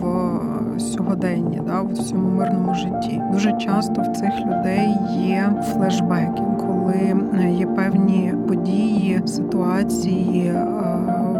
сьогоденні, 0.80 1.60
да, 1.66 1.82
в 1.82 1.98
цьому 1.98 2.28
мирному 2.28 2.74
житті. 2.74 3.22
Дуже 3.32 3.52
часто 3.52 4.02
в 4.02 4.16
цих 4.16 4.32
людей 4.46 4.88
є 5.18 5.52
флешбеки, 5.72 6.42
коли 6.60 7.16
є 7.58 7.66
певні 7.66 8.34
події, 8.48 9.22
ситуації 9.26 10.52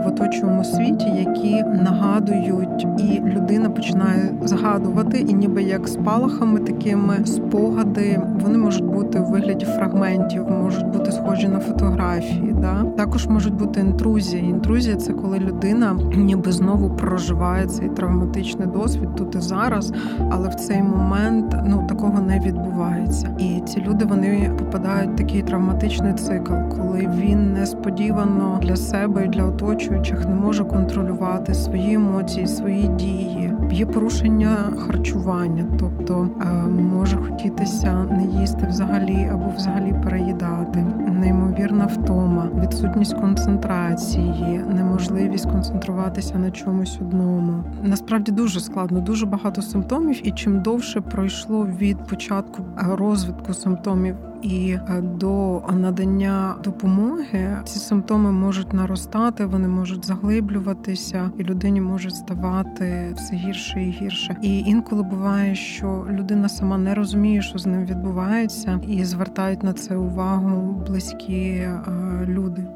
в 0.04 0.08
оточуєму 0.08 0.64
світі, 0.64 1.06
які 1.16 1.62
нагадують, 1.62 2.86
і 2.98 3.20
людина 3.20 3.70
починає 3.70 4.34
згадувати, 4.42 5.18
і 5.18 5.34
ніби 5.34 5.62
як 5.62 5.88
спалахами, 5.88 6.60
такими 6.60 7.26
спогади 7.26 8.20
вони 8.40 8.58
можуть 8.58 8.84
бути 8.84 9.20
в 9.20 9.24
вигляді 9.24 9.66
фрагментів, 9.66 10.50
можуть 10.50 10.86
бути 10.86 11.12
схожі 11.12 11.48
на 11.48 11.60
фотографії. 11.60 12.56
Да? 12.60 12.84
Також 12.96 13.26
можуть 13.26 13.54
бути 13.54 13.80
інтрузії. 13.80 14.44
Інтрузія 14.44 14.96
це 14.96 15.12
коли 15.12 15.38
людина 15.38 15.96
ніби 16.16 16.52
знову 16.52 16.90
проживає 16.90 17.66
цей 17.66 17.88
травматичний 17.88 18.68
досвід 18.68 19.08
тут 19.16 19.34
і 19.34 19.40
зараз, 19.40 19.92
але 20.30 20.48
в 20.48 20.54
цей 20.54 20.82
момент 20.82 21.56
ну 21.66 21.86
такого 21.88 22.20
не 22.20 22.40
відбувається. 22.40 23.36
І 23.38 23.60
ці 23.66 23.80
люди 23.80 24.04
вони 24.04 24.50
попадають 24.58 25.12
в 25.12 25.16
такий 25.16 25.42
травматичний 25.42 26.12
цикл, 26.14 26.52
коли 26.76 27.10
він 27.16 27.52
несподівано 27.52 28.60
для 28.62 28.76
себе 28.76 29.24
і 29.24 29.28
для 29.28 29.44
оточуючих 29.44 29.93
оточуючих, 29.94 30.28
не 30.28 30.34
може 30.34 30.64
контролювати 30.64 31.54
свої 31.54 31.94
емоції, 31.94 32.46
свої 32.46 32.88
дії. 32.88 33.52
Є 33.70 33.86
порушення 33.86 34.56
харчування, 34.78 35.66
тобто 35.78 36.28
е, 36.40 36.68
може 36.68 37.16
хотітися 37.16 38.04
не 38.04 38.40
їсти 38.40 38.66
взагалі 38.66 39.30
або 39.32 39.52
взагалі 39.56 39.94
переїдати, 40.04 40.86
неймовірна 41.20 41.86
втома, 41.86 42.48
відсутність 42.62 43.14
концентрації, 43.14 44.60
неможливість 44.74 45.50
концентруватися 45.50 46.38
на 46.38 46.50
чомусь 46.50 46.98
одному. 47.00 47.64
Насправді 47.82 48.32
дуже 48.32 48.60
складно, 48.60 49.00
дуже 49.00 49.26
багато 49.26 49.62
симптомів, 49.62 50.26
і 50.26 50.30
чим 50.30 50.62
довше 50.62 51.00
пройшло 51.00 51.66
від 51.80 51.98
початку 52.06 52.62
розвитку 52.76 53.54
симптомів 53.54 54.16
і 54.44 54.70
е, 54.70 55.00
до 55.00 55.62
надання 55.72 56.54
допомоги 56.64 57.56
ці 57.64 57.78
симптоми 57.78 58.32
можуть 58.32 58.72
наростати, 58.72 59.46
вони 59.46 59.68
можуть 59.68 60.04
заглиблюватися, 60.04 61.30
і 61.38 61.42
людині 61.42 61.80
може 61.80 62.10
ставати 62.10 63.14
все 63.16 63.36
гірше 63.36 63.82
і 63.82 63.90
гірше. 63.90 64.36
І 64.42 64.58
інколи 64.58 65.02
буває, 65.02 65.54
що 65.54 66.06
людина 66.10 66.48
сама 66.48 66.78
не 66.78 66.94
розуміє, 66.94 67.42
що 67.42 67.58
з 67.58 67.66
ним 67.66 67.86
відбувається, 67.86 68.80
і 68.88 69.04
звертають 69.04 69.62
на 69.62 69.72
це 69.72 69.96
увагу 69.96 70.84
близькі 70.86 71.42
е, 71.50 71.80
люди. 72.28 72.66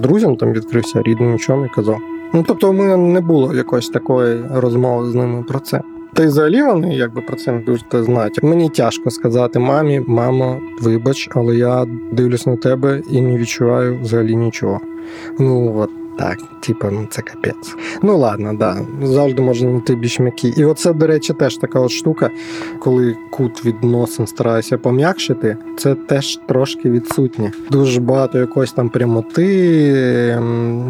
Друзям 0.00 0.36
там 0.36 0.52
відкрився 0.52 1.02
рідним 1.02 1.32
нічого 1.32 1.62
не 1.62 1.68
казав. 1.68 1.98
Ну 2.34 2.44
тобто, 2.48 2.72
мене 2.72 2.96
не 2.96 3.20
було 3.20 3.54
якоїсь 3.54 3.88
такої 3.88 4.42
розмови 4.50 5.10
з 5.10 5.14
ними 5.14 5.42
про 5.42 5.58
це. 5.60 5.80
Та 6.14 6.22
й 6.22 6.26
взагалі 6.26 6.62
вони 6.62 6.96
якби 6.96 7.20
про 7.20 7.36
це 7.36 7.52
не 7.52 7.58
дуже 7.58 7.82
знають. 7.92 8.42
Мені 8.42 8.68
тяжко 8.68 9.10
сказати 9.10 9.58
мамі, 9.58 10.02
мамо, 10.06 10.60
вибач, 10.80 11.28
але 11.32 11.56
я 11.56 11.86
дивлюсь 12.12 12.46
на 12.46 12.56
тебе 12.56 13.02
і 13.10 13.20
не 13.20 13.38
відчуваю 13.38 13.98
взагалі 14.02 14.36
нічого. 14.36 14.80
Ну 15.38 15.78
от 15.78 15.90
так, 16.18 16.38
типа, 16.60 16.90
ну 16.90 17.06
це 17.10 17.22
капець. 17.22 17.74
Ну 18.02 18.18
ладно, 18.18 18.54
да. 18.54 18.76
Завжди 19.02 19.42
можна 19.42 19.70
знайти 19.70 19.94
більш 19.94 20.20
м'які. 20.20 20.48
І 20.48 20.64
оце, 20.64 20.92
до 20.92 21.06
речі, 21.06 21.32
теж 21.32 21.56
така 21.56 21.80
от 21.80 21.90
штука, 21.90 22.30
коли 22.78 23.16
кут 23.30 23.64
відносин 23.64 24.26
стараюся 24.26 24.78
пом'якшити, 24.78 25.56
це 25.76 25.94
теж 25.94 26.38
трошки 26.48 26.90
відсутнє. 26.90 27.52
Дуже 27.70 28.00
багато 28.00 28.38
якоїсь 28.38 28.72
там 28.72 28.88
прямоти 28.88 30.38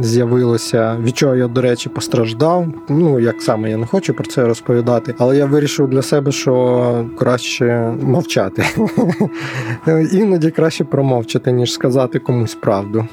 з'явилося. 0.00 0.96
Від 1.02 1.16
чого 1.16 1.36
я, 1.36 1.48
до 1.48 1.60
речі, 1.60 1.88
постраждав. 1.88 2.66
Ну, 2.88 3.20
як 3.20 3.42
саме 3.42 3.70
я 3.70 3.76
не 3.76 3.86
хочу 3.86 4.14
про 4.14 4.26
це 4.26 4.44
розповідати, 4.44 5.14
але 5.18 5.36
я 5.36 5.46
вирішив 5.46 5.88
для 5.88 6.02
себе, 6.02 6.32
що 6.32 7.06
краще 7.18 7.94
мовчати. 8.02 8.64
Іноді 10.12 10.50
краще 10.50 10.84
промовчати, 10.84 11.52
ніж 11.52 11.72
сказати 11.72 12.18
комусь 12.18 12.54
правду 12.54 13.08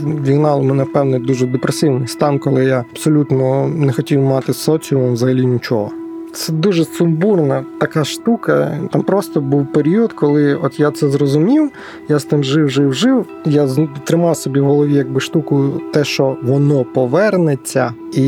вігнав 0.00 0.64
мене 0.64 0.84
в 0.84 0.92
певний 0.92 1.20
дуже 1.20 1.46
депресивний 1.46 2.08
стан, 2.08 2.38
коли 2.38 2.64
я 2.64 2.84
абсолютно 2.92 3.68
не 3.68 3.92
хотів 3.92 4.20
мати 4.20 4.52
з 4.52 4.56
соціумом 4.56 5.12
взагалі 5.12 5.46
нічого. 5.46 5.90
Це 6.32 6.52
дуже 6.52 6.84
сумбурна 6.84 7.64
така 7.80 8.04
штука. 8.04 8.78
Там 8.92 9.02
просто 9.02 9.40
був 9.40 9.72
період, 9.72 10.12
коли 10.12 10.54
от 10.54 10.80
я 10.80 10.90
це 10.90 11.08
зрозумів, 11.08 11.70
я 12.08 12.18
з 12.18 12.24
тим 12.24 12.44
жив, 12.44 12.68
жив, 12.68 12.92
жив. 12.92 13.26
Я 13.44 13.68
тримав 14.04 14.36
собі 14.36 14.60
в 14.60 14.64
голові 14.64 14.94
якби 14.94 15.20
штуку, 15.20 15.72
те, 15.92 16.04
що 16.04 16.36
воно 16.42 16.84
повернеться, 16.84 17.92
і 18.12 18.24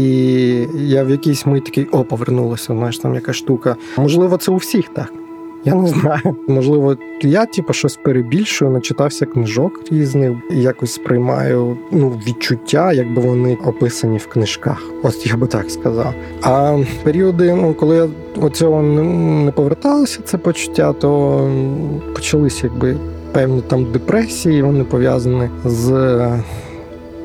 я 0.74 1.04
в 1.04 1.10
якійсь 1.10 1.46
мить 1.46 1.64
такий 1.64 1.88
о, 1.92 2.04
повернулося. 2.04 2.74
Знаєш, 2.74 2.98
там 2.98 3.14
яка 3.14 3.32
штука. 3.32 3.76
Можливо, 3.96 4.36
це 4.36 4.50
у 4.50 4.56
всіх 4.56 4.88
так. 4.88 5.12
Я 5.64 5.74
не 5.74 5.88
знаю. 5.88 6.36
Можливо, 6.48 6.96
я 7.22 7.46
типу, 7.46 7.72
щось 7.72 7.96
перебільшую, 7.96 8.70
начитався 8.70 9.26
книжок 9.26 9.80
різних, 9.90 10.32
і 10.50 10.62
якось 10.62 10.92
сприймаю 10.92 11.76
ну, 11.90 12.20
відчуття, 12.26 12.92
якби 12.92 13.22
вони 13.22 13.58
описані 13.64 14.18
в 14.18 14.26
книжках. 14.26 14.82
Ось 15.02 15.26
я 15.26 15.36
би 15.36 15.46
так 15.46 15.70
сказав. 15.70 16.14
А 16.42 16.78
періоди, 17.02 17.54
ну 17.54 17.74
коли 17.74 17.96
я 17.96 18.08
оцього 18.42 18.82
не 18.82 19.52
поверталося, 19.52 20.20
це 20.24 20.38
почуття, 20.38 20.92
то 20.92 21.50
почалися 22.14 22.60
якби 22.66 22.96
певні 23.32 23.60
там 23.60 23.84
депресії, 23.92 24.62
вони 24.62 24.84
пов'язані 24.84 25.48
з 25.64 26.18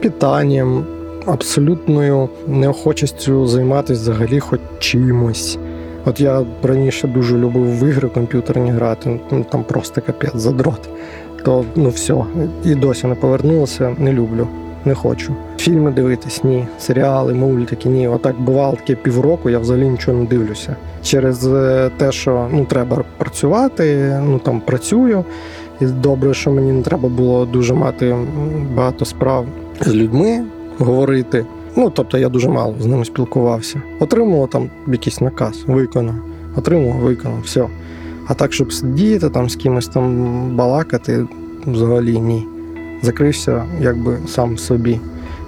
питанням, 0.01 0.85
абсолютною 1.25 2.29
неохочістю 2.47 3.47
займатися 3.47 4.01
взагалі 4.01 4.39
хоч 4.39 4.59
чимось. 4.79 5.57
От 6.05 6.19
я 6.19 6.45
раніше 6.63 7.07
дуже 7.07 7.37
любив 7.37 7.79
в 7.79 7.87
ігри 7.87 8.09
комп'ютерні 8.09 8.71
грати, 8.71 9.19
ну 9.31 9.45
там 9.51 9.63
просто 9.63 10.01
капець 10.01 10.35
задрот. 10.35 10.89
То 11.43 11.65
ну 11.75 11.89
все, 11.89 12.15
і 12.63 12.75
досі 12.75 13.07
не 13.07 13.15
повернулося, 13.15 13.95
не 13.97 14.13
люблю, 14.13 14.47
не 14.85 14.95
хочу. 14.95 15.35
Фільми 15.57 15.91
дивитись, 15.91 16.43
ні, 16.43 16.67
серіали, 16.79 17.33
мультики, 17.33 17.89
ні. 17.89 18.07
Отак 18.07 18.41
бувало 18.41 18.75
таке 18.75 18.95
півроку, 18.95 19.49
я 19.49 19.59
взагалі 19.59 19.89
нічого 19.89 20.17
не 20.17 20.25
дивлюся. 20.25 20.75
Через 21.03 21.47
е, 21.47 21.91
те, 21.97 22.11
що 22.11 22.47
ну 22.51 22.65
треба 22.65 23.03
працювати, 23.17 24.17
ну 24.23 24.39
там 24.39 24.59
працюю. 24.59 25.25
І 25.81 25.85
добре, 25.85 26.33
що 26.33 26.51
мені 26.51 26.71
не 26.71 26.81
треба 26.81 27.09
було 27.09 27.45
дуже 27.45 27.73
мати 27.73 28.15
багато 28.75 29.05
справ 29.05 29.45
з 29.81 29.93
людьми 29.95 30.43
говорити. 30.77 31.45
Ну, 31.75 31.89
тобто 31.89 32.17
я 32.17 32.29
дуже 32.29 32.49
мало 32.49 32.75
з 32.79 32.85
ними 32.85 33.05
спілкувався. 33.05 33.81
Отримував 33.99 34.49
там 34.49 34.69
якийсь 34.87 35.21
наказ, 35.21 35.63
виконав, 35.67 36.15
отримував, 36.55 36.99
виконав, 36.99 37.41
все. 37.43 37.67
А 38.27 38.33
так, 38.33 38.53
щоб 38.53 38.73
сидіти 38.73 39.29
там 39.29 39.49
з 39.49 39.55
кимось 39.55 39.87
там 39.87 40.25
балакати, 40.55 41.25
взагалі 41.65 42.19
ні. 42.19 42.47
Закрився 43.01 43.65
якби 43.81 44.17
сам 44.27 44.57
собі. 44.57 44.99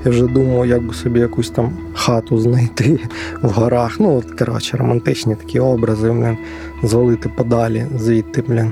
Я 0.05 0.11
вже 0.11 0.27
думав, 0.27 0.67
як 0.67 0.83
би 0.83 0.93
собі 0.93 1.19
якусь 1.19 1.49
там 1.49 1.71
хату 1.93 2.37
знайти 2.37 2.99
в 3.41 3.49
горах. 3.49 3.99
Ну, 3.99 4.15
от, 4.17 4.39
коротше, 4.39 4.77
романтичні 4.77 5.35
такі 5.35 5.59
образи, 5.59 6.11
блін, 6.11 6.37
звалити 6.83 7.29
подалі, 7.37 7.85
звідти, 7.97 8.43
блін. 8.47 8.71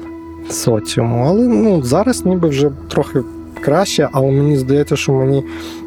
соціуму. 0.50 1.26
Але 1.28 1.48
ну, 1.48 1.82
зараз 1.82 2.26
ніби 2.26 2.50
вже 2.50 2.72
трохи 2.88 3.20
краще, 3.62 4.10
але 4.12 4.32
мені 4.32 4.58
здається, 4.58 4.96
що 4.96 5.14
мені 5.14 5.44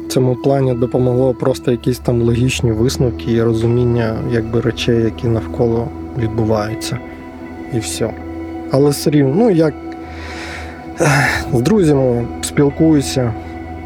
в 0.09 0.11
цьому 0.11 0.35
плані 0.35 0.73
допомогло 0.73 1.33
просто 1.33 1.71
якісь 1.71 1.99
там 1.99 2.21
логічні 2.21 2.71
висновки 2.71 3.31
і 3.31 3.43
розуміння 3.43 4.15
якби 4.31 4.61
речей, 4.61 5.03
які 5.03 5.27
навколо 5.27 5.87
відбуваються. 6.17 6.99
І 7.73 7.79
все. 7.79 8.13
Але 8.71 8.89
все 8.89 9.09
рівно, 9.09 9.33
ну 9.35 9.49
як 9.49 9.73
з 11.53 11.61
друзями 11.61 12.27
спілкуюся 12.41 13.33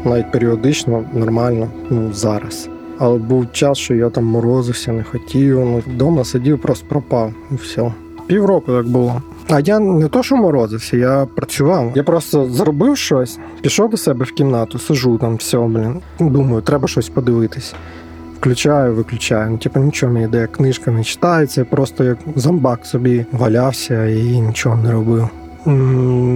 навіть 0.04 0.32
періодично, 0.32 1.04
нормально, 1.14 1.68
ну 1.90 2.12
зараз. 2.12 2.68
Але 2.98 3.18
був 3.18 3.52
час, 3.52 3.78
що 3.78 3.94
я 3.94 4.10
там 4.10 4.24
морозився, 4.24 4.92
не 4.92 5.02
хотів. 5.02 5.60
Ну, 5.60 5.82
Вдома 5.86 6.24
сидів, 6.24 6.58
просто 6.58 6.86
пропав 6.88 7.32
і 7.52 7.54
все. 7.54 7.92
Півроку 8.26 8.72
так 8.72 8.86
було. 8.86 9.22
А 9.48 9.60
я 9.60 9.78
не 9.78 10.08
то, 10.08 10.22
що 10.22 10.36
морозився, 10.36 10.96
я 10.96 11.26
працював. 11.36 11.92
Я 11.94 12.02
просто 12.02 12.48
зробив 12.50 12.96
щось, 12.96 13.38
пішов 13.60 13.90
до 13.90 13.96
себе 13.96 14.24
в 14.24 14.32
кімнату, 14.32 14.78
сижу 14.78 15.18
там, 15.18 15.36
все, 15.36 15.58
блін. 15.58 16.00
Думаю, 16.20 16.62
треба 16.62 16.88
щось 16.88 17.08
подивитись. 17.08 17.74
Включаю, 18.40 18.94
виключаю. 18.94 19.50
Ну, 19.50 19.58
типу, 19.58 19.80
нічого 19.80 20.12
не 20.12 20.22
йде, 20.22 20.46
книжка 20.46 20.90
не 20.90 21.04
читається, 21.04 21.64
просто 21.64 22.04
як 22.04 22.18
зомбак 22.36 22.86
собі 22.86 23.26
валявся 23.32 24.06
і 24.06 24.40
нічого 24.40 24.76
не 24.76 24.92
робив. 24.92 25.28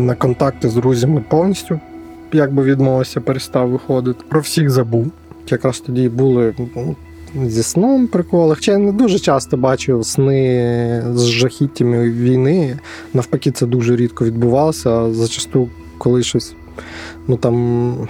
На 0.07 0.15
контакти 0.15 0.69
з 0.69 0.75
друзями 0.75 1.25
повністю 1.29 1.81
якби 2.33 2.63
відмовився, 2.63 3.21
перестав 3.21 3.71
виходити. 3.71 4.25
Про 4.29 4.41
всіх 4.41 4.71
забув. 4.71 5.13
Якраз 5.51 5.81
тоді 5.81 6.09
були 6.09 6.55
ну, 6.77 6.97
зі 7.47 7.63
сном 7.63 8.07
приколи. 8.07 8.55
Хоча 8.55 8.73
я 8.73 8.79
не 8.79 8.93
дуже 8.93 9.19
часто 9.19 9.57
бачив 9.57 10.07
сни 10.07 11.05
з 11.15 11.27
жахіттями 11.27 12.11
війни. 12.11 12.79
Навпаки, 13.15 13.51
це 13.51 13.67
дуже 13.67 13.97
рідко 13.97 14.25
відбувалося. 14.25 15.13
Зачасту, 15.13 15.69
коли 15.99 16.23
щось 16.23 16.55
ну 17.29 17.37
там 17.37 18.09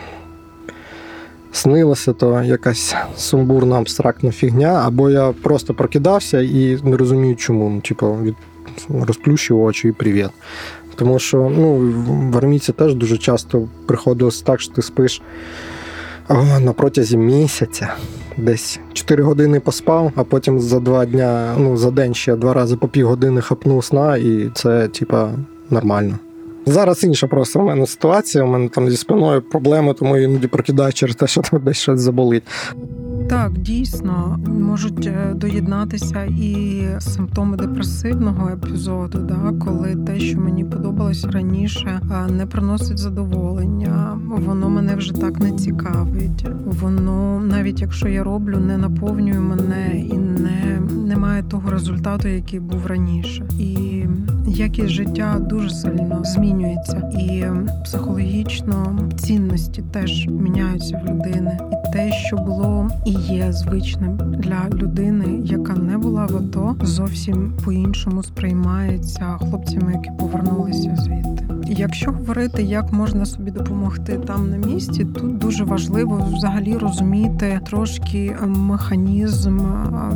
снилося, 1.52 2.12
то 2.12 2.42
якась 2.42 2.94
сумбурна 3.16 3.78
абстрактна 3.78 4.30
фігня, 4.30 4.82
або 4.86 5.10
я 5.10 5.32
просто 5.42 5.74
прокидався 5.74 6.40
і 6.40 6.78
не 6.82 6.96
розумію, 6.96 7.36
чому. 7.36 7.70
Ну, 7.70 7.80
типу, 7.80 8.16
від 8.22 8.34
розплющив 8.88 9.62
очі 9.62 9.88
і 9.88 9.92
привіт. 9.92 10.30
Тому 10.94 11.18
що 11.18 11.52
ну, 11.56 11.74
в 12.32 12.36
армійці 12.36 12.72
теж 12.72 12.94
дуже 12.94 13.18
часто 13.18 13.68
приходилось 13.86 14.42
так, 14.42 14.60
що 14.60 14.72
ти 14.72 14.82
спиш 14.82 15.22
о, 16.28 16.60
на 16.60 16.72
протязі 16.72 17.16
місяця. 17.16 17.94
Десь 18.38 18.80
4 18.92 19.22
години 19.22 19.60
поспав, 19.60 20.12
а 20.16 20.24
потім 20.24 20.60
за 20.60 20.80
два 20.80 21.06
дня, 21.06 21.54
ну 21.58 21.76
за 21.76 21.90
день 21.90 22.14
ще 22.14 22.36
два 22.36 22.54
рази 22.54 22.76
по 22.76 22.88
півгодини 22.88 23.40
хапнув 23.40 23.84
сна, 23.84 24.16
і 24.16 24.50
це, 24.54 24.88
типа, 24.88 25.30
нормально. 25.70 26.18
Зараз 26.66 27.04
інша 27.04 27.26
просто 27.26 27.58
в 27.58 27.64
мене 27.64 27.86
ситуація. 27.86 28.44
У 28.44 28.46
мене 28.46 28.68
там 28.68 28.90
зі 28.90 28.96
спиною 28.96 29.42
проблеми, 29.42 29.94
тому 29.94 30.16
іноді 30.16 30.46
прокидаю 30.46 30.92
через 30.92 31.16
те, 31.16 31.26
що 31.26 31.40
там 31.40 31.60
десь 31.64 31.76
щось 31.76 32.00
заболить. 32.00 32.42
Так, 33.28 33.58
дійсно 33.58 34.38
можуть 34.46 35.06
е, 35.06 35.34
доєднатися 35.34 36.24
і 36.24 36.84
симптоми 36.98 37.56
депресивного 37.56 38.48
епізоду, 38.48 39.18
да, 39.18 39.64
коли 39.64 39.96
те, 39.96 40.20
що 40.20 40.40
мені 40.40 40.64
подобалось 40.64 41.24
раніше, 41.24 42.00
не 42.30 42.46
приносить 42.46 42.98
задоволення, 42.98 44.20
воно 44.46 44.70
мене 44.70 44.96
вже 44.96 45.12
так 45.12 45.40
не 45.40 45.52
цікавить. 45.52 46.46
Воно, 46.64 47.40
навіть 47.40 47.80
якщо 47.80 48.08
я 48.08 48.24
роблю, 48.24 48.58
не 48.58 48.78
наповнює 48.78 49.40
мене 49.40 49.98
і 49.98 50.18
не, 50.18 50.80
не 51.06 51.16
має 51.16 51.42
того 51.42 51.70
результату, 51.70 52.28
який 52.28 52.60
був 52.60 52.86
раніше. 52.86 53.48
І 53.58 54.04
якість 54.48 54.88
життя 54.88 55.38
дуже 55.40 55.70
сильно 55.70 56.22
змінюється, 56.24 56.96
і 57.18 57.44
психологічно 57.84 58.98
цінності 59.16 59.82
теж 59.92 60.26
міняються 60.26 61.02
в 61.04 61.10
людини, 61.10 61.58
і 61.72 61.92
те, 61.92 62.12
що 62.12 62.36
було 62.36 62.88
і 63.06 63.10
є 63.10 63.52
звичним 63.52 64.16
для 64.18 64.68
людини, 64.72 65.40
яка 65.44 65.72
не 65.72 65.98
була 65.98 66.26
в 66.26 66.36
АТО, 66.36 66.76
зовсім 66.82 67.52
по-іншому 67.64 68.22
сприймається 68.22 69.24
хлопцями, 69.24 69.92
які 69.92 70.10
повернулися 70.18 70.96
звідти. 70.96 71.57
Якщо 71.70 72.10
говорити, 72.12 72.62
як 72.62 72.92
можна 72.92 73.26
собі 73.26 73.50
допомогти 73.50 74.18
там 74.26 74.50
на 74.50 74.56
місці, 74.56 75.04
тут 75.04 75.38
дуже 75.38 75.64
важливо 75.64 76.28
взагалі 76.32 76.76
розуміти 76.76 77.60
трошки 77.66 78.36
механізм 78.46 79.58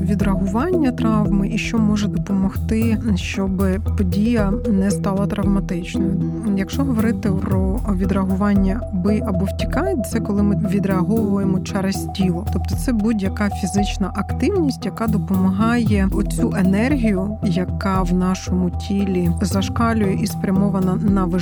відреагування 0.00 0.92
травми 0.92 1.48
і 1.48 1.58
що 1.58 1.78
може 1.78 2.08
допомогти, 2.08 2.98
щоб 3.14 3.62
подія 3.98 4.52
не 4.70 4.90
стала 4.90 5.26
травматичною. 5.26 6.22
Якщо 6.56 6.84
говорити 6.84 7.30
про 7.30 7.80
відреагування 7.92 8.80
бий 8.92 9.20
або 9.20 9.44
втікай, 9.44 9.96
це 10.12 10.20
коли 10.20 10.42
ми 10.42 10.56
відреаговуємо 10.70 11.60
через 11.60 12.06
тіло, 12.14 12.46
тобто 12.52 12.74
це 12.76 12.92
будь-яка 12.92 13.50
фізична 13.50 14.12
активність, 14.14 14.84
яка 14.84 15.06
допомагає 15.06 16.08
оцю 16.12 16.54
енергію, 16.58 17.38
яка 17.44 18.02
в 18.02 18.14
нашому 18.14 18.70
тілі 18.70 19.30
зашкалює 19.42 20.18
і 20.22 20.26
спрямована 20.26 20.94
на 20.94 21.24
виживання, 21.24 21.41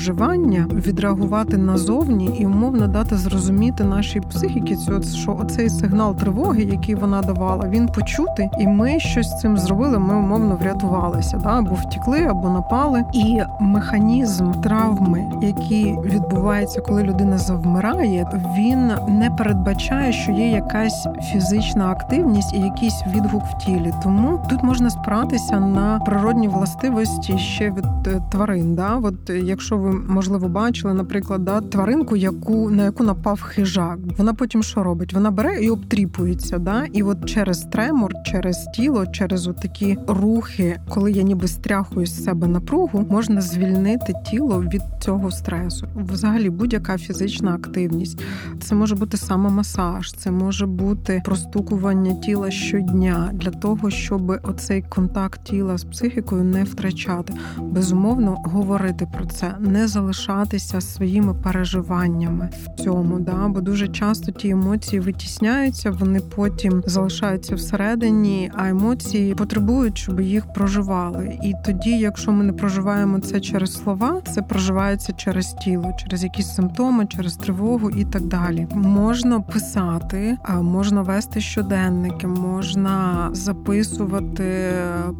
відреагувати 0.74 1.56
назовні 1.56 2.36
і 2.40 2.46
умовно 2.46 2.88
дати 2.88 3.16
зрозуміти 3.16 3.84
нашій 3.84 4.20
психіці, 4.20 4.90
що 5.14 5.36
оцей 5.40 5.70
сигнал 5.70 6.16
тривоги, 6.16 6.62
який 6.62 6.94
вона 6.94 7.22
давала, 7.22 7.68
він 7.68 7.86
почути, 7.86 8.50
і 8.60 8.66
ми 8.66 9.00
щось 9.00 9.28
з 9.28 9.40
цим 9.40 9.58
зробили. 9.58 9.98
Ми 9.98 10.16
умовно 10.16 10.56
врятувалися, 10.56 11.36
да 11.36 11.48
або 11.48 11.74
втікли, 11.74 12.22
або 12.22 12.48
напали. 12.48 13.04
І 13.14 13.40
механізм 13.60 14.52
травми, 14.52 15.32
який 15.42 15.98
відбувається, 16.04 16.80
коли 16.80 17.02
людина 17.02 17.38
завмирає, 17.38 18.26
він 18.58 18.86
не 19.08 19.30
передбачає, 19.38 20.12
що 20.12 20.32
є 20.32 20.50
якась 20.50 21.06
фізична 21.32 21.90
активність 21.90 22.54
і 22.54 22.58
якийсь 22.58 23.02
відгук 23.14 23.42
в 23.44 23.58
тілі. 23.58 23.94
Тому 24.02 24.40
тут 24.50 24.62
можна 24.62 24.90
спиратися 24.90 25.60
на 25.60 25.98
природні 25.98 26.48
властивості 26.48 27.38
ще 27.38 27.70
від 27.70 28.06
е, 28.06 28.20
тварин. 28.30 28.74
Да? 28.74 29.00
От 29.02 29.30
е, 29.30 29.38
якщо 29.38 29.76
ви 29.76 29.89
можливо 29.92 30.48
бачили, 30.48 30.94
наприклад, 30.94 31.44
да, 31.44 31.60
тваринку, 31.60 32.16
яку 32.16 32.70
на 32.70 32.84
яку 32.84 33.04
напав 33.04 33.40
хижак, 33.40 33.98
вона 34.18 34.34
потім 34.34 34.62
що 34.62 34.82
робить? 34.82 35.12
Вона 35.12 35.30
бере 35.30 35.64
і 35.64 35.70
обтріпується. 35.70 36.58
Да? 36.58 36.84
І 36.92 37.02
от 37.02 37.24
через 37.24 37.58
тремор, 37.58 38.12
через 38.24 38.66
тіло, 38.74 39.06
через 39.06 39.50
такі 39.62 39.96
рухи, 40.06 40.80
коли 40.88 41.12
я 41.12 41.22
ніби 41.22 41.48
стряхую 41.48 42.06
з 42.06 42.24
себе 42.24 42.46
напругу, 42.46 43.06
можна 43.10 43.40
звільнити 43.40 44.12
тіло 44.30 44.62
від 44.62 44.82
цього 45.00 45.30
стресу. 45.30 45.86
Взагалі, 45.96 46.50
будь-яка 46.50 46.98
фізична 46.98 47.54
активність. 47.54 48.22
Це 48.60 48.74
може 48.74 48.94
бути 48.94 49.16
самомасаж, 49.16 50.12
це 50.12 50.30
може 50.30 50.66
бути 50.66 51.22
простукування 51.24 52.14
тіла 52.14 52.50
щодня 52.50 53.30
для 53.32 53.50
того, 53.50 53.90
щоб 53.90 54.40
оцей 54.42 54.84
контакт 54.88 55.44
тіла 55.44 55.78
з 55.78 55.84
психікою 55.84 56.44
не 56.44 56.64
втрачати. 56.64 57.32
Безумовно, 57.58 58.36
говорити 58.44 59.08
про 59.16 59.26
це, 59.26 59.54
не 59.60 59.79
залишатися 59.88 60.80
своїми 60.80 61.34
переживаннями 61.34 62.48
в 62.64 62.82
цьому, 62.82 63.18
да 63.18 63.48
бо 63.48 63.60
дуже 63.60 63.88
часто 63.88 64.32
ті 64.32 64.48
емоції 64.48 65.00
витісняються, 65.00 65.90
вони 65.90 66.20
потім 66.20 66.82
залишаються 66.86 67.54
всередині, 67.54 68.50
а 68.54 68.68
емоції 68.68 69.34
потребують, 69.34 69.98
щоб 69.98 70.20
їх 70.20 70.52
проживали. 70.52 71.38
І 71.42 71.52
тоді, 71.64 71.98
якщо 71.98 72.32
ми 72.32 72.44
не 72.44 72.52
проживаємо 72.52 73.20
це 73.20 73.40
через 73.40 73.72
слова, 73.72 74.20
це 74.34 74.42
проживається 74.42 75.12
через 75.12 75.52
тіло, 75.52 75.92
через 75.98 76.24
якісь 76.24 76.54
симптоми, 76.54 77.06
через 77.06 77.36
тривогу 77.36 77.90
і 77.90 78.04
так 78.04 78.22
далі. 78.22 78.66
Можна 78.74 79.40
писати, 79.40 80.38
можна 80.62 81.02
вести 81.02 81.40
щоденники, 81.40 82.26
можна 82.26 83.28
записувати 83.32 84.72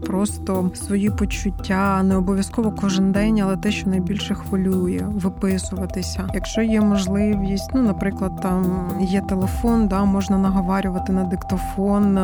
просто 0.07 0.71
свої 0.75 1.11
почуття, 1.11 2.03
не 2.03 2.17
обов'язково 2.17 2.75
кожен 2.81 3.13
день, 3.13 3.41
але 3.41 3.57
те, 3.57 3.71
що 3.71 3.91
найбільше 3.91 4.35
хвилює, 4.35 4.50
виписуватися. 5.15 6.29
Якщо 6.35 6.63
є 6.63 6.81
можливість, 6.81 7.71
ну 7.75 7.83
наприклад, 7.83 8.33
там 8.43 8.89
є 9.01 9.21
телефон, 9.21 9.89
да 9.89 10.05
можна 10.05 10.39
наговарювати 10.39 11.13
на 11.13 11.25
диктофон, 11.25 12.19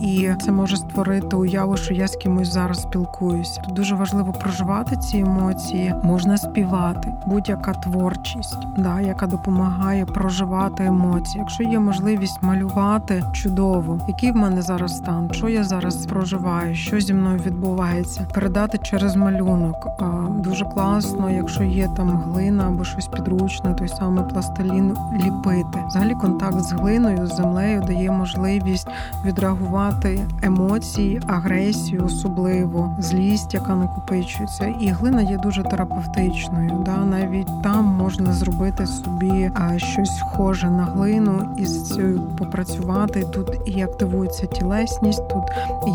і 0.00 0.30
це 0.42 0.52
може 0.52 0.76
створити 0.76 1.36
уяву, 1.36 1.76
що 1.76 1.94
я 1.94 2.08
з 2.08 2.16
кимось 2.16 2.52
зараз 2.52 2.82
спілкуюся. 2.82 3.60
Тут 3.60 3.74
дуже 3.74 3.94
важливо 3.94 4.32
проживати 4.32 4.96
ці 4.96 5.18
емоції, 5.18 5.94
можна 6.02 6.36
співати, 6.36 7.12
будь-яка 7.26 7.72
творчість, 7.72 8.58
да, 8.78 9.00
яка 9.00 9.26
допомагає 9.26 10.06
проживати 10.06 10.84
емоції. 10.84 11.38
Якщо 11.38 11.62
є 11.62 11.78
можливість 11.78 12.42
малювати 12.42 13.24
чудово, 13.32 13.98
який 14.08 14.32
в 14.32 14.36
мене 14.36 14.62
зараз 14.62 14.96
стан, 14.96 15.28
що 15.32 15.48
я 15.48 15.64
зараз 15.64 16.06
проживаю, 16.06 16.74
що 16.74 17.00
зі 17.00 17.14
мною 17.14 17.40
відбувається, 17.46 18.26
передати 18.34 18.78
через 18.78 19.16
малюнок 19.16 19.88
дуже 20.30 20.64
класно 20.64 21.30
якщо 21.40 21.64
є 21.64 21.88
там 21.96 22.08
глина 22.08 22.68
або 22.68 22.84
щось 22.84 23.06
підручне, 23.06 23.74
той 23.74 23.88
самий 23.88 24.24
пластилін 24.24 24.96
ліпити. 25.14 25.84
Взагалі, 25.88 26.14
контакт 26.14 26.60
з 26.60 26.72
глиною, 26.72 27.26
з 27.26 27.36
землею 27.36 27.82
дає 27.86 28.10
можливість 28.10 28.88
відреагувати 29.24 30.20
емоції, 30.42 31.20
агресію, 31.26 32.04
особливо 32.04 32.96
злість, 32.98 33.54
яка 33.54 33.74
накопичується, 33.74 34.74
і 34.80 34.88
глина 34.88 35.22
є 35.22 35.36
дуже 35.36 35.62
терапевтичною. 35.62 36.82
Да, 36.86 36.96
навіть 36.96 37.62
там 37.62 37.84
можна 37.84 38.32
зробити 38.32 38.86
собі 38.86 39.50
щось 39.76 40.18
схоже 40.18 40.70
на 40.70 40.84
глину 40.84 41.54
і 41.58 41.66
з 41.66 41.88
цю 41.88 42.20
попрацювати. 42.38 43.22
Тут 43.22 43.60
і 43.66 43.82
активується 43.82 44.46
тілесність, 44.46 45.28
тут 45.28 45.44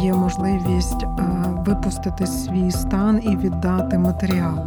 є 0.03 0.13
можливість 0.13 1.05
випустити 1.65 2.27
свій 2.27 2.71
стан 2.71 3.21
і 3.23 3.37
віддати 3.37 3.97
матеріалу. 3.97 4.61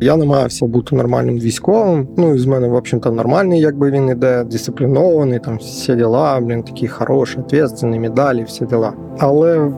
Я 0.00 0.16
намагався 0.16 0.66
бути 0.66 0.96
нормальним 0.96 1.38
військовим. 1.38 2.08
Ну 2.16 2.34
і 2.34 2.38
з 2.38 2.46
мене, 2.46 2.68
в 2.68 2.74
общем-то, 2.74 3.12
нормальний, 3.12 3.60
якби 3.60 3.90
він 3.90 4.08
іде, 4.08 4.44
дисциплінований, 4.44 5.38
там 5.38 5.56
всі 5.56 5.94
діла, 5.94 6.40
блін, 6.40 6.62
такі 6.62 6.88
хороші, 6.88 7.38
відповідальні, 7.38 8.00
медалі, 8.00 8.44
всі 8.44 8.66
діла. 8.66 8.92
Але 9.18 9.70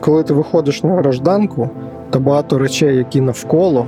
коли 0.00 0.22
ти 0.22 0.34
виходиш 0.34 0.82
на 0.82 0.94
гражданку, 0.94 1.70
то 2.10 2.20
багато 2.20 2.58
речей, 2.58 2.96
які 2.96 3.20
навколо, 3.20 3.86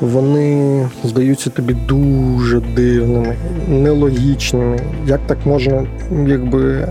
вони 0.00 0.88
здаються 1.04 1.50
тобі 1.50 1.76
дуже 1.88 2.60
дивними, 2.60 3.34
нелогічними. 3.68 4.78
Як 5.06 5.20
так 5.26 5.38
можна, 5.46 5.86
якби 6.26 6.88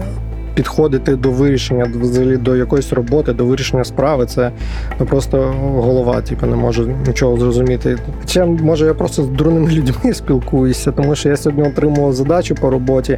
підходити 0.60 1.16
до 1.16 1.32
вирішення 1.32 1.92
взагалі 2.02 2.38
до 2.38 2.56
якоїсь 2.56 2.94
роботи, 2.94 3.34
до 3.34 3.46
вирішення 3.46 3.84
справи, 3.84 4.26
це 4.26 4.52
ну, 5.00 5.06
просто 5.06 5.38
голова, 5.76 6.22
типу, 6.22 6.46
не 6.46 6.56
може 6.56 6.96
нічого 7.08 7.38
зрозуміти. 7.38 7.98
Чи 8.26 8.46
може 8.46 8.86
я 8.86 8.94
просто 8.94 9.24
з 9.24 9.28
дурними 9.28 9.72
людьми 9.72 10.14
спілкуюся, 10.14 10.92
тому 10.92 11.16
що 11.16 11.30
я 11.30 11.38
сьогодні 11.38 11.64
отримував 11.64 12.14
задачу 12.14 12.56
по 12.56 12.70
роботі 12.70 13.18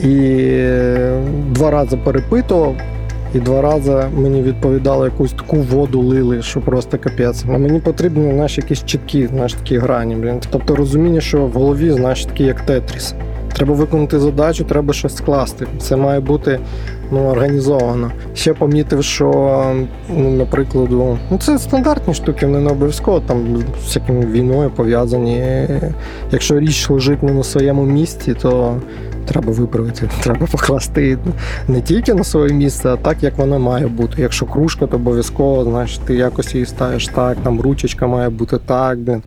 і 0.00 0.10
два 1.50 1.70
рази 1.70 1.96
перепитував. 1.96 2.76
І 3.34 3.38
два 3.38 3.62
рази 3.62 4.02
мені 4.16 4.42
відповідали 4.42 5.04
якусь 5.04 5.32
таку 5.32 5.56
воду 5.56 6.00
лили, 6.00 6.42
що 6.42 6.60
просто 6.60 6.98
капець. 6.98 7.44
А 7.48 7.58
мені 7.58 7.80
потрібні 7.80 8.32
знаєш, 8.32 8.58
якісь 8.58 8.84
чіткі 8.84 9.26
знаєш, 9.26 9.54
такі 9.54 9.78
грані. 9.78 10.14
Блін. 10.16 10.40
Тобто 10.50 10.76
розуміння, 10.76 11.20
що 11.20 11.46
в 11.46 11.52
голові 11.52 11.90
знаєш, 11.90 12.24
такі 12.24 12.44
як 12.44 12.60
тетріс. 12.60 13.14
Треба 13.54 13.74
виконати 13.74 14.20
задачу, 14.20 14.64
треба 14.64 14.92
щось 14.92 15.16
скласти. 15.16 15.66
Це 15.78 15.96
має 15.96 16.20
бути 16.20 16.60
ну, 17.10 17.26
організовано. 17.26 18.10
Ще 18.34 18.54
помітив, 18.54 19.04
що, 19.04 19.30
ну, 20.08 20.30
наприклад, 20.30 20.88
ну 20.90 21.38
це 21.40 21.58
стандартні 21.58 22.14
штуки, 22.14 22.46
вони 22.46 22.58
не 22.58 22.70
обов'язково 22.70 23.20
там 23.20 23.56
з 23.56 23.84
всякими 23.84 24.26
війною 24.26 24.70
пов'язані. 24.70 25.66
Якщо 26.32 26.60
річ 26.60 26.90
лежить 26.90 27.22
не 27.22 27.32
на 27.32 27.42
своєму 27.42 27.84
місці, 27.84 28.34
то 28.42 28.76
треба 29.24 29.52
виправити, 29.52 30.08
треба 30.22 30.46
покласти 30.46 31.18
не 31.68 31.80
тільки 31.80 32.14
на 32.14 32.24
своє 32.24 32.54
місце, 32.54 32.88
а 32.88 32.96
так, 32.96 33.22
як 33.22 33.38
воно 33.38 33.58
має 33.58 33.86
бути. 33.86 34.22
Якщо 34.22 34.46
кружка, 34.46 34.86
то 34.86 34.96
обов'язково, 34.96 35.64
значить, 35.64 36.00
ти 36.00 36.14
якось 36.14 36.54
її 36.54 36.66
ставиш 36.66 37.08
так, 37.08 37.36
там 37.42 37.60
ручечка 37.60 38.06
має 38.06 38.28
бути 38.28 38.58
так. 38.66 38.98
Блин. 38.98 39.22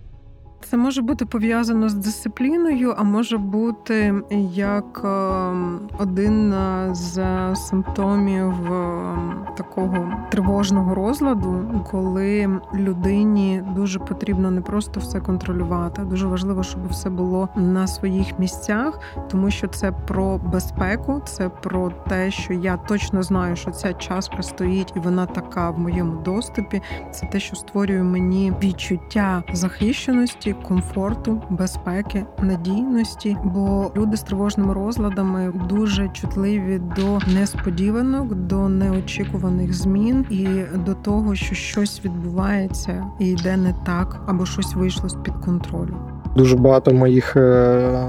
Це 0.69 0.77
може 0.77 1.01
бути 1.01 1.25
пов'язано 1.25 1.89
з 1.89 1.93
дисципліною, 1.93 2.93
а 2.97 3.03
може 3.03 3.37
бути 3.37 4.13
як 4.53 5.01
ем, 5.03 5.79
один 5.99 6.53
з 6.91 7.21
симптомів 7.55 8.73
ем, 8.73 9.45
такого 9.57 10.13
тривожного 10.31 10.95
розладу, 10.95 11.83
коли 11.91 12.59
людині 12.73 13.63
дуже 13.75 13.99
потрібно 13.99 14.51
не 14.51 14.61
просто 14.61 14.99
все 14.99 15.19
контролювати, 15.19 16.01
дуже 16.01 16.27
важливо, 16.27 16.63
щоб 16.63 16.89
все 16.89 17.09
було 17.09 17.49
на 17.55 17.87
своїх 17.87 18.39
місцях, 18.39 18.99
тому 19.31 19.51
що 19.51 19.67
це 19.67 19.91
про 19.91 20.37
безпеку, 20.37 21.21
це 21.25 21.49
про 21.49 21.91
те, 22.09 22.31
що 22.31 22.53
я 22.53 22.77
точно 22.77 23.23
знаю, 23.23 23.55
що 23.55 23.71
ця 23.71 23.93
частка 23.93 24.41
стоїть, 24.43 24.93
і 24.95 24.99
вона 24.99 25.25
така 25.25 25.69
в 25.69 25.79
моєму 25.79 26.21
доступі. 26.21 26.81
Це 27.11 27.25
те, 27.25 27.39
що 27.39 27.55
створює 27.55 28.03
мені 28.03 28.53
відчуття 28.63 29.43
захищеності 29.53 30.55
комфорту, 30.63 31.41
безпеки, 31.49 32.25
надійності, 32.41 33.37
бо 33.43 33.91
люди 33.97 34.17
з 34.17 34.21
тривожними 34.21 34.73
розладами 34.73 35.53
дуже 35.69 36.09
чутливі 36.09 36.81
до 36.95 37.19
несподіванок, 37.33 38.35
до 38.35 38.69
неочікуваних 38.69 39.73
змін 39.73 40.25
і 40.29 40.47
до 40.85 40.93
того, 40.93 41.35
що 41.35 41.55
щось 41.55 42.05
відбувається 42.05 43.05
і 43.19 43.27
йде 43.27 43.57
не 43.57 43.75
так, 43.85 44.21
або 44.27 44.45
щось 44.45 44.75
вийшло 44.75 45.09
з 45.09 45.13
під 45.13 45.33
контролю. 45.33 45.97
Дуже 46.35 46.57
багато 46.57 46.93
моїх 46.93 47.35
е, 47.35 48.07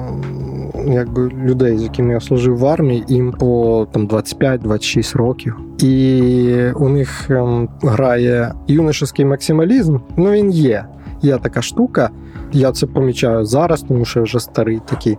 якби 0.86 1.28
людей, 1.28 1.78
з 1.78 1.82
якими 1.82 2.12
я 2.12 2.20
служив 2.20 2.58
в 2.58 2.66
армії, 2.66 3.04
їм 3.08 3.32
по 3.32 3.86
там 3.92 4.08
25-26 4.08 5.16
років, 5.16 5.56
і 5.78 6.72
у 6.76 6.88
них 6.88 7.30
ем, 7.30 7.68
грає 7.82 8.52
юношеський 8.66 9.24
максималізм. 9.24 9.98
Ну 10.16 10.30
він 10.30 10.50
є. 10.50 10.84
Є 11.22 11.38
така 11.38 11.62
штука. 11.62 12.10
Я 12.52 12.72
це 12.72 12.86
помічаю 12.86 13.44
зараз, 13.44 13.82
тому 13.82 14.04
що 14.04 14.20
я 14.20 14.24
вже 14.24 14.40
старий 14.40 14.80
такий, 14.86 15.18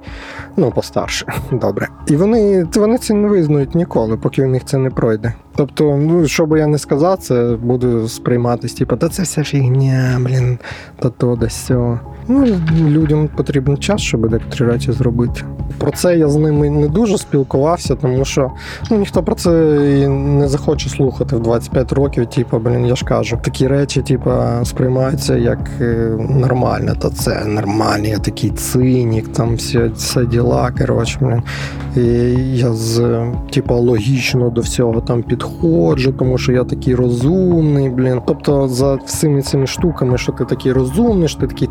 ну 0.57 0.71
постарше. 0.71 1.25
Добре. 1.51 1.87
І 2.07 2.15
вони 2.15 2.67
вони 2.75 2.97
це 2.97 3.13
не 3.13 3.27
визнають 3.27 3.75
ніколи, 3.75 4.17
поки 4.17 4.43
у 4.43 4.47
них 4.47 4.65
це 4.65 4.77
не 4.77 4.89
пройде. 4.89 5.33
Тобто, 5.55 5.97
ну 5.97 6.27
що 6.27 6.45
би 6.45 6.59
я 6.59 6.67
не 6.67 6.77
сказав, 6.77 7.17
це 7.17 7.57
буде 7.63 8.07
сприйматися, 8.07 8.77
типу, 8.77 8.95
та 8.95 9.09
це 9.09 9.23
вся 9.23 9.43
фігня, 9.43 10.19
блін, 10.19 10.57
та 10.99 11.09
то 11.09 11.35
да 11.35 11.49
сьо. 11.49 11.99
Ну, 12.31 12.45
людям 12.87 13.29
потрібен 13.35 13.77
час, 13.77 14.01
щоб 14.01 14.29
декотрі 14.29 14.65
речі 14.65 14.91
зробити. 14.91 15.41
Про 15.77 15.91
це 15.91 16.17
я 16.17 16.29
з 16.29 16.35
ними 16.35 16.69
не 16.69 16.87
дуже 16.87 17.17
спілкувався, 17.17 17.95
тому 17.95 18.25
що 18.25 18.51
ну, 18.91 18.97
ніхто 18.97 19.23
про 19.23 19.35
це 19.35 19.51
і 19.99 20.07
не 20.07 20.47
захоче 20.47 20.89
слухати 20.89 21.35
в 21.35 21.39
25 21.39 21.93
років. 21.93 22.25
Типу, 22.25 22.59
блін, 22.59 22.85
я 22.85 22.95
ж 22.95 23.05
кажу, 23.05 23.39
такі 23.43 23.67
речі, 23.67 24.01
типу, 24.01 24.31
сприймаються 24.63 25.35
як 25.35 25.59
е, 25.81 26.17
нормально, 26.29 26.95
та 26.99 27.09
це 27.09 27.45
нормально, 27.45 28.07
я 28.07 28.17
такий 28.19 28.49
цинік, 28.49 29.27
там 29.27 29.55
всі 29.55 29.91
все 29.95 30.25
діла. 30.25 30.71
Коротше, 30.77 31.17
блін. 31.21 31.41
І 31.95 32.01
я 32.57 32.73
з 32.73 33.25
типу, 33.51 33.75
логічно 33.75 34.49
до 34.49 34.61
всього 34.61 35.01
там 35.01 35.23
підходжу, 35.23 36.13
тому 36.19 36.37
що 36.37 36.51
я 36.51 36.63
такий 36.63 36.95
розумний, 36.95 37.89
блін. 37.89 38.21
Тобто 38.27 38.67
за 38.67 38.95
всіми 38.95 39.41
цими 39.41 39.67
штуками, 39.67 40.17
що 40.17 40.31
ти 40.31 40.45
такий 40.45 40.71
розумний, 40.71 41.27
що 41.27 41.39
ти 41.39 41.47
такий 41.47 41.67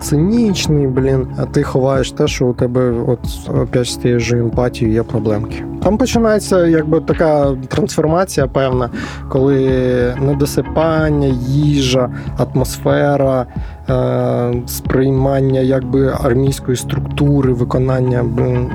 цинічний, 0.49 0.87
блін, 0.87 1.27
а 1.39 1.45
ти 1.45 1.63
ховаєш 1.63 2.13
те, 2.13 2.29
що 2.29 2.47
у 2.47 2.53
тебе 2.53 2.93
от 3.07 3.19
опять 3.63 3.87
з 3.87 3.97
тією 3.97 4.21
ж 4.21 4.39
емпатією 4.39 4.95
є 4.95 5.03
проблемки. 5.03 5.65
Там 5.83 5.99
починається 5.99 6.67
якби 6.67 7.01
така 7.01 7.57
трансформація, 7.69 8.47
певна, 8.47 8.91
коли 9.29 10.17
недосипання, 10.21 11.27
їжа, 11.49 12.11
атмосфера. 12.39 13.47
Е, 13.91 14.63
сприймання 14.67 15.61
якби 15.61 16.15
армійської 16.25 16.77
структури, 16.77 17.53
виконання 17.53 18.25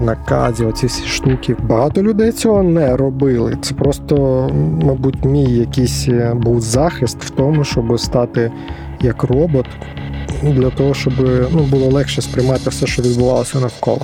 наказів, 0.01 0.67
оці 0.67 0.88
всі 0.88 1.07
штуки. 1.07 1.55
Багато 1.67 2.01
людей 2.01 2.31
цього 2.31 2.63
не 2.63 2.97
робили. 2.97 3.57
Це 3.62 3.75
просто, 3.75 4.49
мабуть, 4.83 5.25
мій 5.25 5.51
якийсь 5.51 6.07
е, 6.07 6.33
був 6.36 6.62
захист 6.62 7.23
в 7.23 7.29
тому, 7.29 7.63
щоб 7.63 7.99
стати 7.99 8.51
як 9.01 9.23
робот, 9.23 9.65
для 10.51 10.69
того, 10.69 10.93
щоб 10.93 11.13
ну, 11.51 11.63
було 11.63 11.88
легше 11.88 12.21
сприймати 12.21 12.69
все, 12.69 12.88
що 12.88 13.01
відбувалося 13.01 13.60
навколо. 13.60 14.01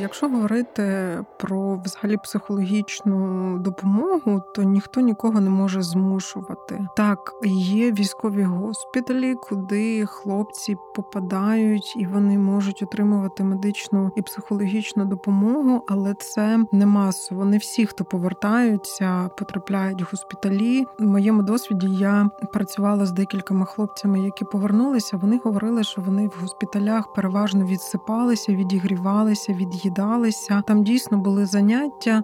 Якщо 0.00 0.28
говорити 0.28 1.18
про 1.38 1.80
взагалі 1.84 2.16
психологічну 2.16 3.58
допомогу, 3.58 4.42
то 4.54 4.62
ніхто 4.62 5.00
нікого 5.00 5.40
не 5.40 5.50
може 5.50 5.82
змушувати. 5.82 6.86
Так, 6.96 7.32
є 7.44 7.92
військові 7.92 8.42
госпіталі, 8.42 9.34
куди 9.34 10.06
хлопці 10.06 10.76
попадають 10.94 11.94
і 11.96 12.06
вони 12.06 12.38
можуть 12.38 12.82
отримувати 12.82 13.44
медичну 13.44 14.10
і 14.16 14.22
психологічну 14.22 15.04
допомогу, 15.04 15.84
але 15.88 16.14
це 16.14 16.64
не 16.72 16.86
масово. 16.86 17.44
Не 17.44 17.58
всі, 17.58 17.86
хто 17.86 18.04
повертаються, 18.04 19.30
потрапляють 19.38 20.02
в 20.02 20.08
госпіталі. 20.10 20.84
В 20.98 21.02
моєму 21.02 21.42
досвіді 21.42 21.88
я 21.88 22.30
працювала 22.52 23.06
з 23.06 23.12
декількома 23.12 23.64
хлопцями, 23.64 24.20
які 24.20 24.44
повернулися. 24.44 25.16
Вони 25.16 25.40
говорили, 25.44 25.84
що 25.84 26.02
вони 26.02 26.26
в 26.26 26.34
госпіталях 26.40 27.12
переважно 27.12 27.64
відсипалися, 27.64 28.52
відігрівалися 28.52 29.52
від 29.52 29.74
від'їдалися. 29.88 30.62
Там 30.66 30.84
дійсно 30.84 31.18
були 31.18 31.46
заняття 31.46 32.22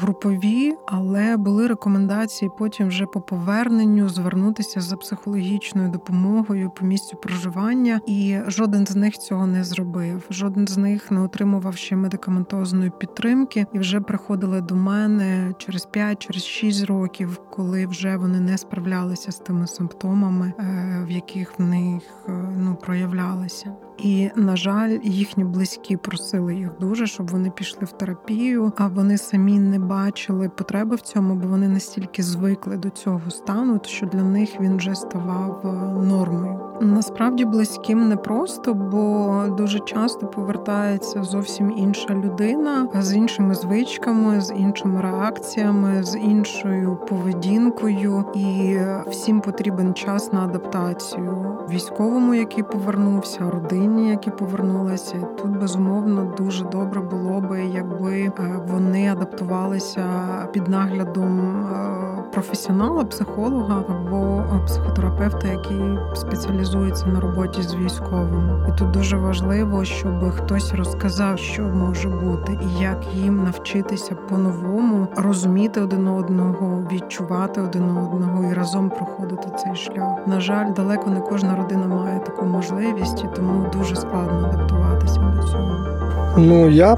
групові, 0.00 0.76
але 0.86 1.36
були 1.36 1.66
рекомендації 1.66 2.50
потім 2.58 2.88
вже 2.88 3.06
по 3.06 3.20
поверненню 3.20 4.08
звернутися 4.08 4.80
за 4.80 4.96
психологічною 4.96 5.88
допомогою 5.88 6.70
по 6.70 6.84
місцю 6.84 7.16
проживання, 7.16 8.00
і 8.06 8.38
жоден 8.46 8.86
з 8.86 8.96
них 8.96 9.18
цього 9.18 9.46
не 9.46 9.64
зробив. 9.64 10.26
Жоден 10.30 10.68
з 10.68 10.76
них 10.76 11.10
не 11.10 11.20
отримував 11.20 11.76
ще 11.76 11.96
медикаментозної 11.96 12.92
підтримки 12.98 13.66
і 13.72 13.78
вже 13.78 14.00
приходили 14.00 14.60
до 14.60 14.74
мене 14.74 15.54
через 15.58 15.86
5 15.86 16.18
через 16.18 16.44
6 16.44 16.84
років, 16.84 17.40
коли 17.50 17.86
вже 17.86 18.16
вони 18.16 18.40
не 18.40 18.58
справлялися 18.58 19.32
з 19.32 19.38
тими 19.38 19.66
симптомами, 19.66 20.52
е, 20.58 21.04
в 21.06 21.10
яких 21.10 21.58
в 21.58 21.62
них 21.62 22.02
е, 22.28 22.32
ну 22.58 22.74
проявлялися. 22.74 23.87
І 23.98 24.30
на 24.36 24.56
жаль, 24.56 24.98
їхні 25.02 25.44
близькі 25.44 25.96
просили 25.96 26.54
їх 26.54 26.70
дуже, 26.80 27.06
щоб 27.06 27.30
вони 27.30 27.50
пішли 27.50 27.84
в 27.84 27.92
терапію. 27.92 28.72
А 28.76 28.86
вони 28.86 29.18
самі 29.18 29.58
не 29.58 29.78
бачили 29.78 30.48
потреби 30.48 30.96
в 30.96 31.00
цьому, 31.00 31.34
бо 31.34 31.48
вони 31.48 31.68
настільки 31.68 32.22
звикли 32.22 32.76
до 32.76 32.90
цього 32.90 33.30
стану, 33.30 33.80
що 33.84 34.06
для 34.06 34.22
них 34.22 34.60
він 34.60 34.76
вже 34.76 34.94
ставав 34.94 35.60
е, 35.64 35.68
нормою. 36.06 36.60
Насправді 36.80 37.44
близьким 37.44 38.08
не 38.08 38.16
просто, 38.16 38.74
бо 38.74 39.44
дуже 39.56 39.78
часто 39.78 40.26
повертається 40.26 41.22
зовсім 41.22 41.72
інша 41.76 42.14
людина 42.14 42.88
з 43.00 43.14
іншими 43.14 43.54
звичками, 43.54 44.40
з 44.40 44.52
іншими 44.56 45.00
реакціями, 45.00 46.02
з 46.02 46.18
іншою 46.18 46.98
поведінкою, 47.08 48.24
і 48.34 48.78
всім 49.10 49.40
потрібен 49.40 49.94
час 49.94 50.32
на 50.32 50.44
адаптацію 50.44 51.58
військовому, 51.70 52.34
який 52.34 52.64
повернувся, 52.64 53.50
родині, 53.50 53.87
які 53.96 54.30
повернулися. 54.30 55.16
Тут 55.38 55.60
безумовно 55.60 56.34
дуже 56.38 56.64
добре 56.64 57.00
було 57.00 57.40
би, 57.40 57.60
якби 57.60 58.20
е, 58.20 58.32
вони 58.66 59.12
адаптувалися 59.12 60.04
під 60.52 60.68
наглядом 60.68 61.64
е, 61.64 62.08
професіонала, 62.32 63.04
психолога 63.04 63.82
або 63.88 64.44
психотерапевта, 64.66 65.48
який 65.48 65.98
спеціалізується 66.14 67.06
на 67.06 67.20
роботі 67.20 67.62
з 67.62 67.74
військовими. 67.74 68.68
І 68.68 68.78
тут 68.78 68.90
дуже 68.90 69.16
важливо, 69.16 69.84
щоб 69.84 70.30
хтось 70.30 70.74
розказав, 70.74 71.38
що 71.38 71.62
може 71.62 72.08
бути, 72.08 72.58
і 72.62 72.82
як 72.82 73.14
їм 73.14 73.44
навчитися 73.44 74.14
по-новому 74.14 75.06
розуміти 75.16 75.80
один 75.80 76.08
одного, 76.08 76.82
відчувати 76.92 77.60
один 77.60 77.82
одного 77.82 78.44
і 78.50 78.54
разом 78.54 78.90
проходити 78.90 79.48
цей 79.58 79.76
шлях. 79.76 80.26
На 80.26 80.40
жаль, 80.40 80.72
далеко 80.72 81.10
не 81.10 81.20
кожна 81.20 81.56
родина 81.56 81.86
має 81.86 82.20
таку 82.20 82.46
можливість, 82.46 83.24
і 83.24 83.28
тому 83.36 83.66
дуже 83.78 83.96
складно 83.96 84.48
адаптуватися 84.48 85.20
до 85.36 85.42
цього. 85.48 85.76
Ну 86.36 86.68
я 86.68 86.96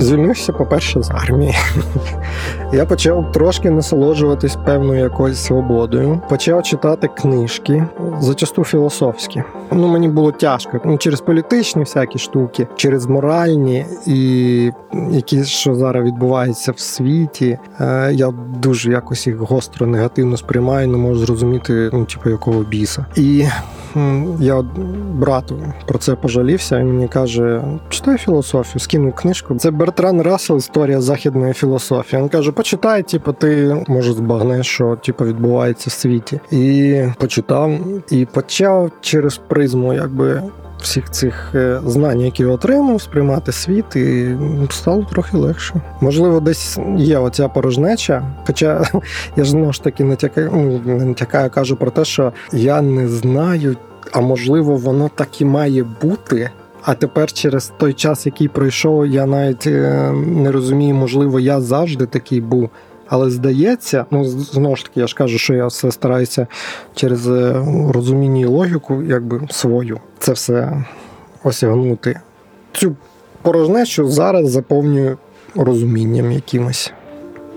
Звільнився, 0.00 0.52
по-перше, 0.52 1.02
з 1.02 1.10
армії. 1.10 1.54
Я 2.72 2.84
почав 2.84 3.32
трошки 3.32 3.70
насолоджуватись 3.70 4.56
певною 4.56 5.00
якоюсь 5.00 5.38
свободою. 5.38 6.20
Почав 6.28 6.62
читати 6.62 7.08
книжки, 7.16 7.84
зачасту 8.20 8.64
філософські. 8.64 9.42
Ну 9.72 9.88
мені 9.88 10.08
було 10.08 10.32
тяжко 10.32 10.80
ну, 10.84 10.98
через 10.98 11.20
політичні 11.20 11.82
всякі 11.82 12.18
штуки, 12.18 12.66
через 12.76 13.06
моральні 13.06 13.86
і 14.06 14.70
які 15.10 15.44
що 15.44 15.74
зараз 15.74 16.04
відбуваються 16.04 16.72
в 16.72 16.78
світі. 16.78 17.58
Е, 17.80 18.10
я 18.12 18.32
дуже 18.62 18.90
якось 18.90 19.26
їх 19.26 19.36
гостро 19.36 19.86
негативно 19.86 20.36
сприймаю, 20.36 20.88
не 20.88 20.98
можу 20.98 21.26
зрозуміти, 21.26 21.90
ну 21.92 22.04
типу 22.04 22.30
якого 22.30 22.60
біса. 22.60 23.06
І 23.16 23.46
я 24.40 24.64
брату 25.14 25.62
про 25.86 25.98
це 25.98 26.14
пожалівся. 26.14 26.78
Він 26.78 26.94
мені 26.94 27.08
каже: 27.08 27.62
читай 27.88 28.18
філософію, 28.18 28.80
скинув 28.80 29.14
книжку. 29.14 29.54
Це 29.54 29.70
Бертран 29.76 30.22
Рассел, 30.22 30.56
історія 30.56 31.00
західної 31.00 31.52
філософії. 31.52 32.22
Він 32.22 32.28
каже: 32.28 32.52
почитай, 32.52 33.02
типу, 33.02 33.32
ти 33.32 33.76
може 33.88 34.12
збагнеш, 34.12 34.66
що 34.66 34.96
типу, 34.96 35.24
відбувається 35.24 35.90
в 35.90 35.92
світі. 35.92 36.40
І 36.50 37.02
почитав, 37.18 37.72
і 38.10 38.24
почав 38.24 38.90
через 39.00 39.36
призму, 39.36 39.94
якби. 39.94 40.42
Всіх 40.80 41.10
цих 41.10 41.52
е, 41.54 41.80
знань, 41.86 42.20
які 42.20 42.44
отримав, 42.44 43.02
сприймати 43.02 43.52
світ, 43.52 43.96
і 43.96 44.36
стало 44.70 45.06
трохи 45.10 45.36
легше. 45.36 45.74
Можливо, 46.00 46.40
десь 46.40 46.78
є 46.96 47.18
оця 47.18 47.48
порожнеча. 47.48 48.22
Хоча 48.46 48.84
я 49.36 49.44
ж 49.44 49.50
знову 49.50 49.72
ж 49.72 49.82
таки 49.82 50.04
натякаю, 50.04 50.50
ну, 50.54 50.80
не 50.84 51.04
натякаю, 51.04 51.50
кажу 51.50 51.76
про 51.76 51.90
те, 51.90 52.04
що 52.04 52.32
я 52.52 52.82
не 52.82 53.08
знаю, 53.08 53.76
а 54.12 54.20
можливо, 54.20 54.76
воно 54.76 55.10
так 55.14 55.40
і 55.40 55.44
має 55.44 55.84
бути. 56.02 56.50
А 56.86 56.94
тепер, 56.94 57.32
через 57.32 57.72
той 57.78 57.92
час, 57.92 58.26
який 58.26 58.48
пройшов, 58.48 59.06
я 59.06 59.26
навіть 59.26 59.66
е, 59.66 60.12
не 60.12 60.52
розумію, 60.52 60.94
можливо, 60.94 61.40
я 61.40 61.60
завжди 61.60 62.06
такий 62.06 62.40
був. 62.40 62.70
Але 63.08 63.30
здається, 63.30 64.06
ну 64.10 64.24
знову 64.24 64.76
ж 64.76 64.84
таки, 64.84 65.00
я 65.00 65.06
ж 65.06 65.14
кажу, 65.14 65.38
що 65.38 65.54
я 65.54 65.66
все 65.66 65.90
стараюся 65.90 66.46
через 66.94 67.28
е, 67.28 67.64
розуміння 67.94 68.40
і 68.40 68.44
логіку, 68.44 69.02
якби 69.02 69.40
свою, 69.50 70.00
це 70.18 70.32
все 70.32 70.84
осягнути. 71.44 72.20
Цю 72.72 72.96
порожнечу 73.42 74.08
зараз 74.08 74.50
заповнюю 74.50 75.18
розумінням 75.54 76.32
якимось. 76.32 76.92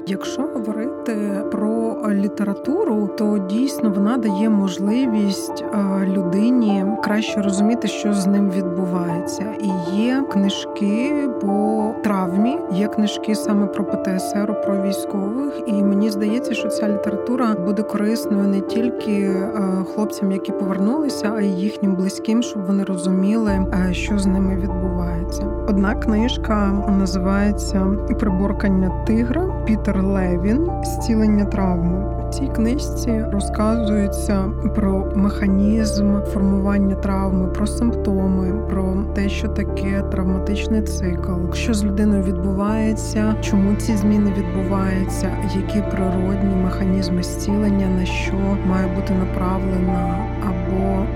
Якщо 0.08 0.42
говорити 0.42 1.18
про 1.52 1.79
літературу, 2.10 3.10
то 3.18 3.38
дійсно 3.38 3.90
вона 3.90 4.18
дає 4.18 4.50
можливість 4.50 5.64
е, 5.74 6.08
людині 6.08 6.86
краще 7.04 7.42
розуміти, 7.42 7.88
що 7.88 8.14
з 8.14 8.28
ним 8.28 8.50
відбувається. 8.50 9.46
І 9.62 9.98
є 9.98 10.24
книжки 10.32 11.30
по 11.42 11.94
травмі, 12.04 12.58
є 12.72 12.88
книжки 12.88 13.36
саме 13.36 13.66
про 13.66 13.84
ПТСР, 13.84 14.62
про 14.66 14.82
військових. 14.82 15.62
І 15.68 15.74
мені 15.84 16.10
здається, 16.10 16.54
що 16.54 16.68
ця 16.68 16.90
література 16.90 17.56
буде 17.66 17.84
корисною 17.84 18.48
не 18.48 18.62
тільки 18.62 19.12
е, 19.12 19.52
хлопцям, 19.96 20.32
які 20.32 20.52
повернулися, 20.52 21.34
а 21.38 21.42
й 21.42 21.62
їхнім 21.62 21.96
близьким, 21.96 22.44
щоб 22.44 22.66
вони 22.66 22.84
розуміли, 22.84 23.52
е, 23.52 23.94
що 23.94 24.20
з 24.20 24.26
ними 24.26 24.56
відбувається. 24.56 25.48
Одна 25.68 25.96
книжка 25.96 26.72
називається 27.00 27.88
Приборкання 28.20 29.04
тигра 29.08 29.59
Пітер 29.66 30.04
Левін 30.04 30.70
Зцілення 30.84 31.46
травми. 31.46 32.20
В 32.30 32.30
цій 32.30 32.48
книжці 32.48 33.26
розказується 33.32 34.52
про 34.76 35.12
механізм 35.16 36.22
формування 36.22 36.96
травми, 36.96 37.48
про 37.48 37.68
симптоми, 37.68 38.68
про 38.70 38.98
те, 39.16 39.30
що 39.30 39.48
таке 39.48 40.04
травматичний 40.12 40.82
цикл, 40.82 41.54
що 41.54 41.74
з 41.74 41.86
людиною 41.86 42.24
відбувається, 42.24 43.36
чому 43.42 43.76
ці 43.76 43.96
зміни 43.96 44.34
відбуваються, 44.38 45.38
які 45.56 45.82
природні 45.92 46.56
механізми 46.64 47.24
зцілення, 47.24 47.88
на 47.88 48.06
що 48.06 48.58
має 48.68 48.96
бути 48.96 49.14
направлена 49.14 50.26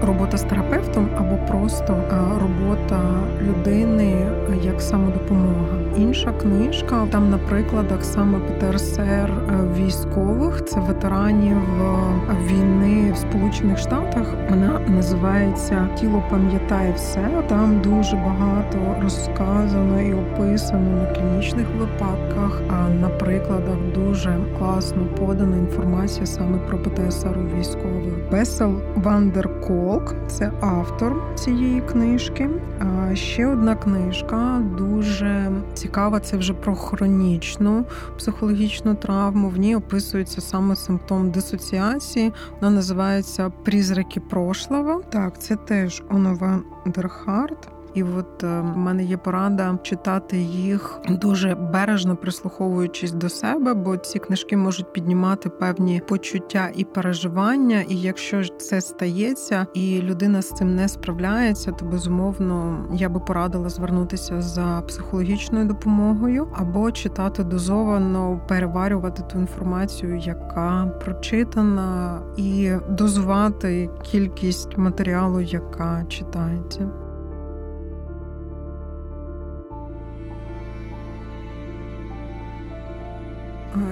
робота 0.01 0.37
з 0.37 0.43
терапевтом, 0.43 1.09
або 1.17 1.37
просто 1.47 1.97
робота 2.41 3.01
людини 3.41 4.15
як 4.63 4.81
самодопомога. 4.81 5.83
Інша 5.97 6.31
книжка 6.31 7.07
там 7.11 7.29
на 7.29 7.37
прикладах 7.37 8.03
саме 8.03 8.39
ПТРСР 8.39 9.31
військових 9.77 10.65
це 10.65 10.79
ветеранів 10.79 11.57
війни 12.47 13.11
в 13.11 13.17
Сполучених 13.17 13.77
Штатах. 13.77 14.33
Вона 14.49 14.79
називається 14.87 15.87
Тіло 15.99 16.23
пам'ятає 16.29 16.93
все. 16.93 17.29
Там 17.47 17.81
дуже 17.81 18.15
багато 18.15 18.77
розказано 19.01 20.01
і 20.01 20.13
описано 20.13 20.89
на 20.89 21.05
клінічних 21.05 21.67
випадках. 21.79 22.61
А 22.69 22.89
на 22.89 23.09
прикладах 23.09 23.77
дуже 23.95 24.37
класно 24.59 25.05
подана 25.19 25.57
інформація 25.57 26.25
саме 26.25 26.57
про 26.57 26.77
ПТСР 26.77 27.37
у 27.37 27.57
військових. 27.59 28.02
Бессел 28.33 28.81
ван 28.95 29.31
дер 29.31 29.67
Колк 29.67 30.15
це 30.27 30.51
автор 30.61 31.35
цієї 31.35 31.81
книжки. 31.81 32.49
А 32.79 33.15
ще 33.15 33.47
одна 33.47 33.75
книжка 33.75 34.61
дуже 34.77 35.51
цікава. 35.73 36.19
Це 36.19 36.37
вже 36.37 36.53
про 36.53 36.75
хронічну 36.75 37.85
психологічну 38.17 38.95
травму. 38.95 39.49
В 39.49 39.57
ній 39.57 39.75
описується 39.75 40.41
саме 40.41 40.75
симптом 40.75 41.31
дисоціації. 41.31 42.33
Вона 42.61 42.75
називається 42.75 43.49
Призраки 43.49 44.19
прошлого. 44.19 45.01
Так, 45.09 45.41
це 45.41 45.55
теж 45.55 46.03
Онно 46.09 46.38
ван 46.38 46.59
дер 46.85 47.14
Харт. 47.14 47.72
І 47.93 48.03
от 48.03 48.43
е, 48.43 48.59
в 48.59 48.77
мене 48.77 49.03
є 49.03 49.17
порада 49.17 49.77
читати 49.83 50.37
їх 50.37 50.99
дуже 51.09 51.55
бережно 51.55 52.15
прислуховуючись 52.15 53.11
до 53.11 53.29
себе, 53.29 53.73
бо 53.73 53.97
ці 53.97 54.19
книжки 54.19 54.57
можуть 54.57 54.93
піднімати 54.93 55.49
певні 55.49 56.01
почуття 56.07 56.69
і 56.75 56.83
переживання. 56.83 57.81
І 57.81 57.95
якщо 57.95 58.43
це 58.45 58.81
стається, 58.81 59.67
і 59.73 60.01
людина 60.01 60.41
з 60.41 60.49
цим 60.49 60.75
не 60.75 60.87
справляється, 60.87 61.71
то 61.71 61.85
безумовно 61.85 62.85
я 62.93 63.09
би 63.09 63.19
порадила 63.19 63.69
звернутися 63.69 64.41
за 64.41 64.83
психологічною 64.87 65.65
допомогою 65.65 66.47
або 66.53 66.91
читати 66.91 67.43
дозовано, 67.43 68.41
переварювати 68.47 69.23
ту 69.23 69.39
інформацію, 69.39 70.17
яка 70.17 70.91
прочитана, 71.05 72.21
і 72.37 72.71
дозувати 72.89 73.89
кількість 74.01 74.77
матеріалу, 74.77 75.41
яка 75.41 76.05
читається. 76.07 77.02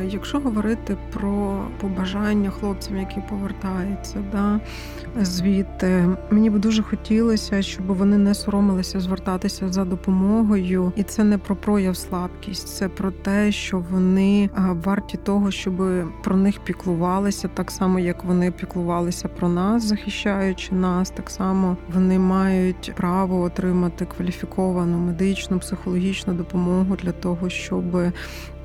Якщо 0.10 0.39
говорити 0.39 0.98
про 1.13 1.65
побажання 1.82 2.50
хлопцям, 2.50 2.98
які 2.98 3.22
повертаються, 3.30 4.24
да, 4.32 4.60
звідти 5.21 6.10
мені 6.29 6.50
б 6.50 6.60
дуже 6.60 6.84
хотілося, 6.84 7.62
щоб 7.62 7.86
вони 7.86 8.17
не 8.17 8.34
соромилися 8.34 9.00
звертатися 9.00 9.69
за 9.69 9.86
допомогою, 9.86 10.92
і 10.96 11.04
це 11.04 11.23
не 11.23 11.38
про 11.38 11.56
прояв 11.56 11.98
слабкість, 11.98 12.67
це 12.67 12.90
про 12.90 13.12
те, 13.12 13.52
що 13.52 13.84
вони 13.92 14.50
варті 14.84 15.17
того, 15.17 15.52
щоб 15.52 15.73
про 16.23 16.36
них 16.36 16.60
піклувалися, 16.60 17.48
так 17.48 17.71
само 17.71 18.00
як 18.00 18.23
вони 18.23 18.52
піклувалися 18.52 19.27
про 19.27 19.50
нас, 19.50 19.84
захищаючи 19.84 20.75
нас, 20.75 21.10
так 21.10 21.29
само 21.29 21.77
вони 21.94 22.19
мають 22.19 22.94
право 22.96 23.42
отримати 23.42 24.06
кваліфіковану 24.06 24.98
медичну 24.98 25.60
психологічну 25.60 26.34
допомогу 26.34 26.96
для 26.96 27.12
того, 27.12 27.50
щоб 27.50 27.84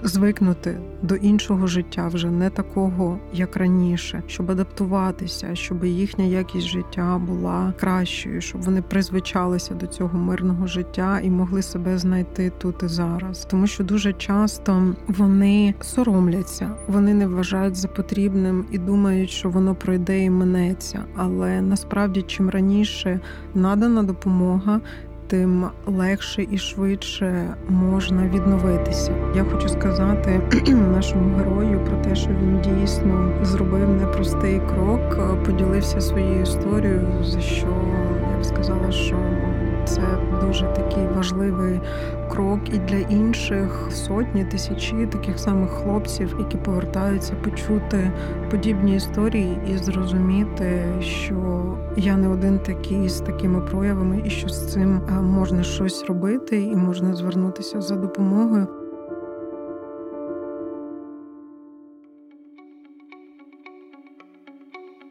звикнути 0.08 0.78
до 1.02 1.14
іншого 1.14 1.66
життя, 1.66 2.08
вже 2.08 2.30
не 2.30 2.50
такого, 2.50 3.18
як 3.32 3.56
раніше, 3.56 4.22
щоб 4.26 4.50
адаптуватися, 4.50 5.54
щоб 5.54 5.84
їхня 5.84 6.24
якість 6.24 6.66
життя 6.66 7.18
була 7.26 7.72
кращою, 7.80 8.40
щоб 8.40 8.62
вони 8.62 8.82
призвичалися 8.82 9.74
до 9.74 9.86
цього 9.86 10.18
мирного 10.18 10.66
життя 10.66 11.20
і 11.20 11.30
могли 11.30 11.62
себе 11.62 11.98
знайти 11.98 12.52
тут 12.58 12.82
і 12.82 12.88
зараз, 12.88 13.46
тому 13.50 13.66
що 13.66 13.84
дуже 13.84 14.12
часто 14.12 14.94
вони 15.08 15.74
соромляться, 15.80 16.70
вони 16.88 17.14
не 17.14 17.26
вважають 17.26 17.76
за 17.76 17.88
потрібним 17.88 18.64
і 18.70 18.78
думають, 18.78 19.30
що 19.30 19.50
воно 19.50 19.74
пройде 19.74 20.24
і 20.24 20.30
минеться. 20.30 21.04
Але 21.16 21.60
насправді, 21.60 22.22
чим 22.22 22.50
раніше 22.50 23.20
надана 23.54 24.02
допомога, 24.02 24.80
тим 25.26 25.66
легше 25.86 26.46
і 26.50 26.58
швидше 26.58 27.54
можна 27.68 28.28
відновитися. 28.28 29.12
Я 29.36 29.44
хочу 29.44 29.68
сказати 29.68 30.40
нашому 30.68 31.36
герою 31.36 31.80
про 31.80 31.96
те, 31.96 32.14
що 32.14 32.28
він 32.28 32.60
дійсно 32.60 33.32
зробив 33.42 33.88
непростий 33.88 34.60
крок, 34.60 35.18
поділився 35.44 36.00
своєю 36.00 36.42
історією, 36.42 37.24
за 37.24 37.40
що 37.40 37.66
я 38.32 38.40
б 38.40 38.44
сказала, 38.44 38.92
що 38.92 39.16
це 39.86 40.02
дуже 40.46 40.66
такий 40.66 41.06
важливий 41.16 41.80
крок 42.28 42.60
і 42.72 42.78
для 42.78 42.96
інших 42.96 43.88
сотні 43.90 44.44
тисячі 44.44 45.06
таких 45.06 45.38
самих 45.38 45.70
хлопців, 45.70 46.36
які 46.38 46.56
повертаються 46.56 47.34
почути 47.34 48.12
подібні 48.50 48.96
історії 48.96 49.58
і 49.74 49.78
зрозуміти, 49.78 50.84
що 51.00 51.62
я 51.96 52.16
не 52.16 52.28
один 52.28 52.58
такий 52.58 53.08
з 53.08 53.20
такими 53.20 53.60
проявами, 53.60 54.22
і 54.24 54.30
що 54.30 54.48
з 54.48 54.72
цим 54.72 55.00
е, 55.08 55.12
можна 55.22 55.62
щось 55.62 56.04
робити, 56.04 56.62
і 56.62 56.76
можна 56.76 57.14
звернутися 57.14 57.80
за 57.80 57.96
допомогою. 57.96 58.85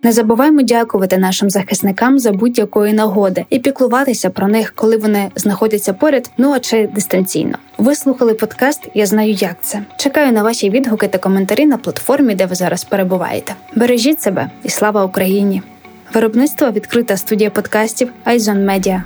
Не 0.06 0.12
забуваймо 0.12 0.62
дякувати 0.62 1.18
нашим 1.18 1.50
захисникам 1.50 2.20
за 2.20 2.32
будь-якої 2.32 2.94
нагоди 2.94 3.46
і 3.50 3.60
піклуватися 3.60 4.30
про 4.30 4.48
них, 4.48 4.74
коли 4.76 4.98
вони 4.98 5.32
знаходяться 5.36 5.94
поряд, 5.94 6.32
ну 6.38 6.54
а 6.54 6.60
чи 6.60 6.88
дистанційно. 6.88 7.58
Ви 7.78 7.96
слухали 7.96 8.34
подкаст 8.34 8.88
Я 8.94 9.06
знаю, 9.06 9.32
як 9.32 9.56
це. 9.62 9.82
Чекаю 9.98 10.32
на 10.32 10.44
ваші 10.44 10.70
відгуки 10.70 11.08
та 11.08 11.18
коментарі 11.18 11.66
на 11.66 11.78
платформі, 11.78 12.36
де 12.36 12.46
ви 12.46 12.56
зараз 12.56 12.84
перебуваєте. 12.84 13.56
Бережіть 13.76 14.22
себе 14.22 14.50
і 14.64 14.70
слава 14.70 15.06
Україні! 15.06 15.62
Виробництво 16.14 16.72
відкрита 16.72 17.18
студія 17.18 17.50
подкастів 17.50 18.12
Айзон 18.24 18.66
Медіа. 18.66 19.04